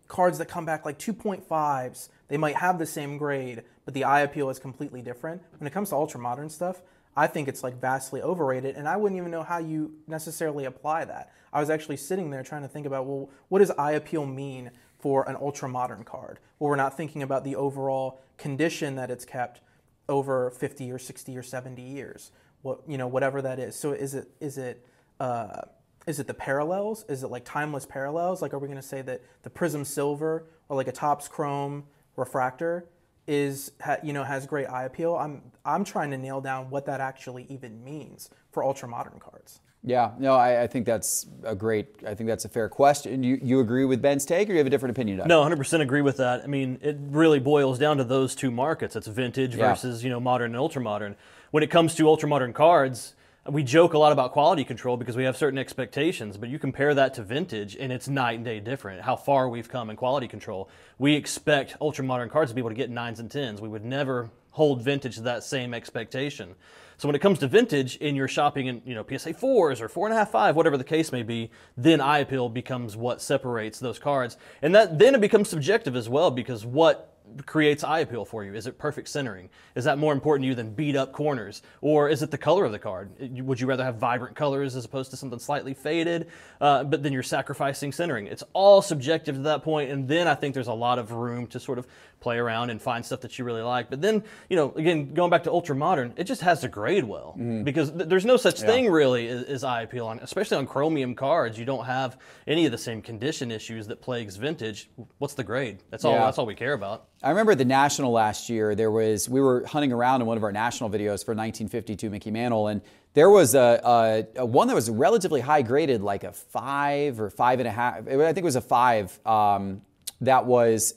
cards 0.09 0.39
that 0.39 0.47
come 0.47 0.65
back 0.65 0.85
like 0.85 0.99
2.5s. 0.99 2.09
They 2.29 2.37
might 2.37 2.57
have 2.57 2.79
the 2.79 2.87
same 2.87 3.19
grade, 3.19 3.63
but 3.85 3.95
the 3.95 4.05
eye 4.05 4.21
appeal 4.21 4.51
is 4.51 4.59
completely 4.59 5.03
different. 5.03 5.43
When 5.59 5.67
it 5.67 5.73
comes 5.73 5.91
to 5.91 5.97
ultra 5.97 6.21
modern 6.21 6.49
stuff, 6.49 6.81
I 7.17 7.27
think 7.27 7.49
it's 7.49 7.63
like 7.63 7.81
vastly 7.81 8.21
overrated, 8.21 8.77
and 8.77 8.87
I 8.87 8.97
wouldn't 8.99 9.19
even 9.19 9.31
know 9.31 9.43
how 9.43 9.59
you 9.59 9.95
necessarily 10.07 10.67
apply 10.67 11.07
that. 11.07 11.33
I 11.53 11.61
was 11.61 11.71
actually 11.71 11.97
sitting 11.97 12.31
there 12.31 12.43
trying 12.43 12.63
to 12.63 12.69
think 12.69 12.87
about, 12.87 13.07
well, 13.07 13.31
what 13.49 13.61
does 13.61 13.71
eye 13.71 13.93
appeal 13.93 14.27
mean 14.27 14.71
for 14.99 15.27
an 15.29 15.37
ultra 15.37 15.69
modern 15.69 16.05
card? 16.05 16.39
Well, 16.59 16.69
we're 16.69 16.77
not 16.77 16.97
thinking 16.97 17.23
about 17.23 17.45
the 17.45 17.57
overall 17.57 18.21
condition 18.37 18.97
that 18.97 19.11
it's 19.11 19.25
kept 19.25 19.63
over 20.09 20.51
50 20.51 20.93
or 20.93 20.99
60 20.99 21.37
or 21.37 21.43
70 21.43 21.83
years 21.83 22.31
what 22.67 22.81
you 22.87 22.99
know 22.99 23.07
whatever 23.07 23.41
that 23.43 23.59
is. 23.59 23.77
So 23.77 23.93
is 23.93 24.15
it 24.15 24.29
is 24.41 24.59
it 24.59 24.85
uh, 25.21 25.63
is 26.07 26.19
it 26.19 26.27
the 26.27 26.35
parallels? 26.35 27.05
Is 27.09 27.23
it 27.23 27.29
like 27.29 27.45
timeless 27.45 27.87
parallels? 27.87 28.43
Like 28.43 28.53
are 28.53 28.59
we 28.59 28.67
going 28.67 28.81
to 28.81 28.87
say 28.87 29.03
that 29.03 29.23
the 29.43 29.51
Prizm 29.51 29.87
Silver 29.87 30.47
or 30.69 30.77
like 30.77 30.89
a 30.89 30.93
Topps 30.93 31.29
Chrome 31.29 31.85
refractor 32.17 32.87
is 33.27 33.73
you 34.03 34.13
know 34.13 34.25
has 34.25 34.47
great 34.47 34.67
eye 34.67 34.85
appeal? 34.85 35.15
I'm 35.15 35.43
I'm 35.65 35.85
trying 35.85 36.11
to 36.11 36.19
nail 36.19 36.41
down 36.41 36.69
what 36.69 36.87
that 36.87 37.01
actually 37.01 37.47
even 37.49 37.83
means 37.85 38.29
for 38.51 38.65
ultra 38.65 38.89
modern 38.89 39.21
cards. 39.21 39.61
Yeah, 39.89 40.11
no, 40.19 40.35
I, 40.35 40.65
I, 40.65 40.67
think 40.67 40.85
that's 40.85 41.27
a 41.45 41.55
great. 41.55 41.87
I 42.05 42.15
think 42.17 42.27
that's 42.27 42.45
a 42.45 42.49
fair 42.49 42.69
question. 42.69 43.23
You 43.23 43.39
you 43.41 43.61
agree 43.61 43.85
with 43.85 44.03
Ben's 44.03 44.27
take, 44.27 44.51
or 44.51 44.53
you 44.53 44.59
have 44.59 44.67
a 44.67 44.71
different 44.71 44.97
opinion? 44.97 45.23
No, 45.29 45.39
100 45.39 45.57
percent 45.57 45.81
agree 45.81 46.03
with 46.03 46.17
that. 46.17 46.43
I 46.43 46.49
mean, 46.49 46.81
it 46.83 46.97
really 47.01 47.39
boils 47.39 47.79
down 47.79 47.97
to 47.99 48.05
those 48.05 48.35
two 48.35 48.51
markets. 48.51 48.97
It's 48.97 49.07
vintage 49.07 49.55
yeah. 49.55 49.69
versus 49.69 50.03
you 50.03 50.11
know 50.11 50.19
modern 50.19 50.51
and 50.51 50.57
ultra 50.57 50.83
modern 50.83 51.15
when 51.51 51.63
it 51.63 51.71
comes 51.71 51.95
to 51.95 52.09
ultra 52.09 52.29
modern 52.29 52.53
cards, 52.53 53.15
we 53.49 53.63
joke 53.63 53.95
a 53.95 53.99
lot 53.99 54.13
about 54.13 54.33
quality 54.33 54.65
control 54.65 54.97
because 54.97 55.17
we 55.17 55.25
have 55.25 55.37
certain 55.37 55.59
expectations, 55.59 56.37
but 56.37 56.49
you 56.49 56.59
compare 56.59 56.95
that 56.95 57.15
to 57.15 57.23
vintage 57.23 57.77
and 57.77 57.93
it's 57.93 58.09
night 58.09 58.35
and 58.35 58.45
day 58.45 58.61
different. 58.61 59.03
How 59.03 59.17
far 59.17 59.49
we've 59.49 59.69
come 59.69 59.89
in 59.89 59.97
quality 59.97 60.27
control. 60.27 60.69
We 60.99 61.15
expect 61.15 61.77
ultra 61.81 62.05
modern 62.05 62.29
cards 62.29 62.51
to 62.51 62.55
be 62.55 62.61
able 62.61 62.71
to 62.71 62.77
get 62.77 62.91
nines 62.91 63.21
and 63.21 63.31
tens. 63.31 63.61
We 63.61 63.69
would 63.69 63.85
never 63.85 64.31
hold 64.51 64.83
vintage 64.83 65.15
to 65.17 65.23
that 65.23 65.45
same 65.45 65.73
expectation. 65.73 66.57
So 66.99 67.09
when 67.09 67.15
it 67.15 67.21
comes 67.21 67.39
to 67.41 67.49
vintage 67.49 67.99
and 68.01 68.17
you're 68.17 68.29
shopping 68.29 68.69
in, 68.69 68.83
you 68.87 68.95
know, 68.95 69.05
PSA 69.07 69.35
fours 69.35 69.81
or 69.81 69.89
four 69.89 70.07
and 70.07 70.15
a 70.15 70.19
half, 70.19 70.31
five, 70.31 70.57
whatever 70.57 70.79
the 70.79 70.85
case 70.85 71.13
may 71.13 71.23
be, 71.23 71.51
then 71.77 72.01
eye 72.01 72.19
appeal 72.19 72.49
becomes 72.49 72.97
what 72.97 73.21
separates 73.21 73.79
those 73.79 73.99
cards. 73.99 74.37
And 74.63 74.75
that 74.75 74.99
then 74.99 75.15
it 75.15 75.21
becomes 75.21 75.49
subjective 75.49 75.95
as 75.95 76.09
well 76.09 76.31
because 76.31 76.65
what 76.65 77.16
creates 77.45 77.85
eye 77.85 78.01
appeal 78.01 78.25
for 78.25 78.45
you? 78.45 78.55
Is 78.55 78.67
it 78.67 78.79
perfect 78.79 79.09
centering? 79.09 79.49
Is 79.75 79.85
that 79.85 79.99
more 79.99 80.13
important 80.13 80.45
to 80.45 80.49
you 80.49 80.55
than 80.55 80.73
beat 80.73 80.97
up 80.97 81.13
corners? 81.13 81.63
Or 81.81 82.09
is 82.09 82.23
it 82.23 82.31
the 82.31 82.39
color 82.39 82.65
of 82.65 82.73
the 82.73 82.79
card? 82.79 83.11
Would 83.21 83.61
you 83.61 83.67
rather 83.67 83.85
have 83.85 83.97
vibrant 83.97 84.37
colors 84.37 84.77
as 84.77 84.85
opposed 84.85 85.11
to 85.11 85.17
something 85.17 85.39
slightly 85.39 85.75
faded? 85.75 86.29
Uh, 86.61 86.85
but 86.85 87.03
then 87.03 87.13
you're 87.13 87.23
sacrificing 87.23 87.93
centering. 87.93 88.27
It's 88.27 88.45
all 88.53 88.83
subjective 88.83 89.37
to 89.37 89.43
that 89.43 89.63
point, 89.63 89.91
and 89.91 90.09
then 90.09 90.29
I 90.29 90.35
think 90.35 90.55
there's 90.55 90.69
a 90.69 90.73
lot 90.75 90.99
of 90.99 91.13
room 91.13 91.47
to 91.49 91.61
sort 91.61 91.79
of 91.79 91.87
play 92.21 92.39
around 92.39 92.71
and 92.71 92.81
find 92.81 93.05
stuff 93.05 93.21
that 93.21 93.39
you 93.39 93.45
really 93.45 93.63
like. 93.63 93.91
But 93.91 94.01
then, 94.01 94.25
you 94.49 94.57
know, 94.57 94.73
again, 94.75 95.15
going 95.15 95.31
back 95.31 95.45
to 95.45 95.51
ultra 95.53 95.77
modern, 95.77 96.13
it 96.17 96.25
just 96.25 96.41
has 96.41 96.61
to 96.61 96.69
grade 96.69 97.05
well 97.05 97.37
mm. 97.39 97.65
because 97.65 97.91
th- 97.93 98.09
there's 98.09 98.25
no 98.25 98.37
such 98.37 98.61
yeah. 98.61 98.67
thing 98.67 98.91
really 98.91 99.29
as, 99.29 99.43
as, 99.45 99.65
eye 99.65 99.83
appeal 99.83 100.07
on, 100.07 100.19
especially 100.21 100.57
on 100.57 100.67
chromium 100.67 101.15
cards. 101.15 101.59
You 101.59 101.65
don't 101.65 101.85
have 101.85 102.19
any 102.47 102.67
of 102.67 102.73
the 102.73 102.79
same 102.79 103.03
condition 103.03 103.51
issues 103.51 103.87
that 103.89 104.01
plagues 104.01 104.37
vintage. 104.37 104.91
What's 105.19 105.35
the 105.35 105.45
grade? 105.45 105.83
That's 105.91 106.05
all. 106.05 106.13
Yeah. 106.13 106.25
That's 106.25 106.39
all 106.39 106.47
we 106.47 106.55
care 106.55 106.73
about. 106.73 107.07
I 107.23 107.31
remember 107.31 107.55
the 107.55 107.65
national 107.65 108.13
last 108.13 108.51
year. 108.51 108.75
There 108.75 108.91
was 108.91 109.29
we 109.29 109.41
were 109.41 109.65
hunting 109.67 109.93
around 109.93 110.21
in 110.21 110.27
one 110.27 110.37
of 110.37 110.45
our 110.45 110.53
national 110.53 110.91
videos 110.91 111.25
for 111.25 111.33
1952 111.35 112.11
Mickey 112.11 112.31
Mantle, 112.31 112.69
and 112.69 112.83
there 113.15 113.31
was 113.31 113.55
a, 113.55 113.81
a, 113.83 114.41
a 114.41 114.47
one 114.47 114.69
that 114.69 114.75
was 114.75 114.91
relatively 114.91 115.41
high 115.41 115.63
graded, 115.63 116.03
like 116.03 116.25
a 116.25 116.33
five 116.33 117.19
or 117.19 117.31
five 117.31 117.59
and 117.59 117.69
a 117.69 117.71
half. 117.73 118.07
I 118.07 118.33
think 118.33 118.39
it 118.39 118.45
was 118.45 118.57
a 118.57 118.61
five. 118.61 119.19
Um, 119.27 119.83
that 120.21 120.47
was 120.47 120.95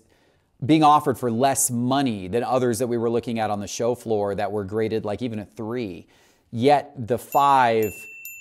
being 0.65 0.83
offered 0.83 1.17
for 1.17 1.31
less 1.31 1.71
money 1.71 2.27
than 2.27 2.43
others 2.43 2.79
that 2.79 2.87
we 2.87 2.97
were 2.97 3.09
looking 3.09 3.39
at 3.39 3.49
on 3.49 3.59
the 3.59 3.67
show 3.67 3.95
floor 3.95 4.35
that 4.35 4.51
were 4.51 4.63
graded 4.63 5.05
like 5.05 5.21
even 5.21 5.39
a 5.39 5.45
three. 5.45 6.07
Yet 6.51 7.07
the 7.07 7.17
five 7.17 7.91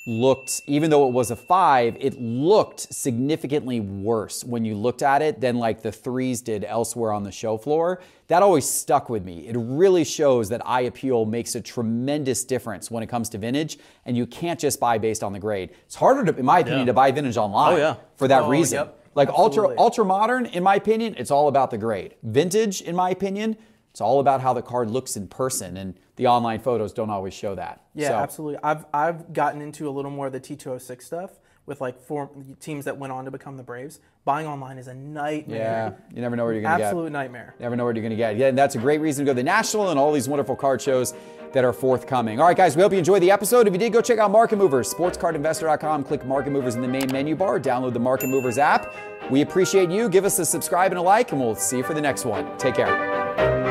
looked, 0.08 0.62
even 0.66 0.88
though 0.88 1.06
it 1.06 1.12
was 1.12 1.30
a 1.30 1.36
five, 1.36 1.94
it 2.00 2.18
looked 2.18 2.80
significantly 2.80 3.78
worse 3.78 4.42
when 4.42 4.64
you 4.64 4.74
looked 4.74 5.02
at 5.02 5.20
it 5.20 5.38
than 5.38 5.58
like 5.58 5.82
the 5.82 5.92
threes 5.92 6.40
did 6.40 6.64
elsewhere 6.64 7.12
on 7.12 7.24
the 7.24 7.30
show 7.30 7.58
floor. 7.58 8.00
That 8.28 8.42
always 8.42 8.66
stuck 8.68 9.10
with 9.10 9.22
me. 9.22 9.46
It 9.46 9.56
really 9.58 10.04
shows 10.04 10.48
that 10.48 10.66
eye 10.66 10.82
appeal 10.82 11.26
makes 11.26 11.54
a 11.54 11.60
tremendous 11.60 12.42
difference 12.44 12.90
when 12.90 13.02
it 13.02 13.08
comes 13.08 13.28
to 13.30 13.38
vintage, 13.38 13.78
and 14.06 14.16
you 14.16 14.26
can't 14.26 14.58
just 14.58 14.80
buy 14.80 14.96
based 14.96 15.22
on 15.22 15.34
the 15.34 15.38
grade. 15.38 15.70
It's 15.84 15.94
harder, 15.94 16.32
to, 16.32 16.38
in 16.38 16.44
my 16.46 16.60
opinion, 16.60 16.80
yeah. 16.80 16.86
to 16.86 16.94
buy 16.94 17.10
vintage 17.10 17.36
online 17.36 17.74
oh, 17.74 17.76
yeah. 17.76 17.96
for 18.16 18.28
that 18.28 18.44
oh, 18.44 18.48
reason. 18.48 18.78
Yep. 18.78 18.94
Like 19.14 19.28
ultra 19.28 19.74
ultra 19.76 20.04
modern, 20.06 20.46
in 20.46 20.62
my 20.62 20.76
opinion, 20.76 21.16
it's 21.18 21.30
all 21.30 21.48
about 21.48 21.70
the 21.70 21.78
grade. 21.78 22.14
Vintage, 22.22 22.80
in 22.80 22.96
my 22.96 23.10
opinion, 23.10 23.56
It's 23.98 24.00
all 24.00 24.20
about 24.20 24.40
how 24.40 24.52
the 24.52 24.62
card 24.62 24.92
looks 24.92 25.16
in 25.16 25.26
person, 25.26 25.76
and 25.76 25.92
the 26.14 26.28
online 26.28 26.60
photos 26.60 26.92
don't 26.92 27.10
always 27.10 27.34
show 27.34 27.56
that. 27.56 27.82
Yeah, 27.96 28.10
So- 28.10 28.14
absolutely. 28.14 28.60
I've 28.62 28.86
I've 28.94 29.32
gotten 29.32 29.60
into 29.60 29.88
a 29.88 29.90
little 29.90 30.12
more 30.12 30.28
of 30.28 30.32
the 30.32 30.38
T206 30.38 31.02
stuff 31.02 31.32
with 31.66 31.80
like 31.80 31.98
four 32.00 32.30
teams 32.60 32.84
that 32.84 32.96
went 32.96 33.12
on 33.12 33.24
to 33.24 33.32
become 33.32 33.56
the 33.56 33.64
Braves. 33.64 33.98
Buying 34.24 34.46
online 34.46 34.78
is 34.78 34.86
a 34.86 34.94
nightmare. 34.94 35.58
Yeah, 35.58 36.14
you 36.14 36.22
never 36.22 36.36
know 36.36 36.44
where 36.44 36.52
you're 36.52 36.62
going 36.62 36.74
to 36.74 36.78
get. 36.78 36.86
Absolute 36.86 37.10
nightmare. 37.10 37.56
Never 37.58 37.74
know 37.74 37.82
where 37.82 37.92
you're 37.92 38.02
going 38.02 38.10
to 38.10 38.16
get. 38.16 38.36
Yeah, 38.36 38.46
and 38.46 38.56
that's 38.56 38.76
a 38.76 38.78
great 38.78 39.00
reason 39.00 39.24
to 39.24 39.30
go 39.30 39.32
to 39.32 39.36
the 39.36 39.42
National 39.42 39.90
and 39.90 39.98
all 39.98 40.12
these 40.12 40.28
wonderful 40.28 40.54
card 40.54 40.80
shows 40.80 41.12
that 41.52 41.64
are 41.64 41.72
forthcoming. 41.72 42.38
All 42.38 42.46
right, 42.46 42.56
guys, 42.56 42.76
we 42.76 42.82
hope 42.82 42.92
you 42.92 42.98
enjoyed 42.98 43.20
the 43.22 43.32
episode. 43.32 43.66
If 43.66 43.72
you 43.72 43.80
did, 43.80 43.92
go 43.92 44.00
check 44.00 44.20
out 44.20 44.30
Market 44.30 44.58
Movers, 44.58 44.94
sportscardinvestor.com. 44.94 46.04
Click 46.04 46.24
Market 46.24 46.50
Movers 46.50 46.76
in 46.76 46.82
the 46.82 46.88
main 46.88 47.10
menu 47.10 47.34
bar. 47.34 47.58
Download 47.58 47.92
the 47.92 47.98
Market 47.98 48.28
Movers 48.28 48.58
app. 48.58 48.94
We 49.28 49.40
appreciate 49.40 49.90
you. 49.90 50.08
Give 50.08 50.24
us 50.24 50.38
a 50.38 50.44
subscribe 50.46 50.92
and 50.92 51.00
a 51.00 51.02
like, 51.02 51.32
and 51.32 51.40
we'll 51.40 51.56
see 51.56 51.78
you 51.78 51.82
for 51.82 51.94
the 51.94 52.00
next 52.00 52.24
one. 52.24 52.56
Take 52.58 52.76
care. 52.76 53.67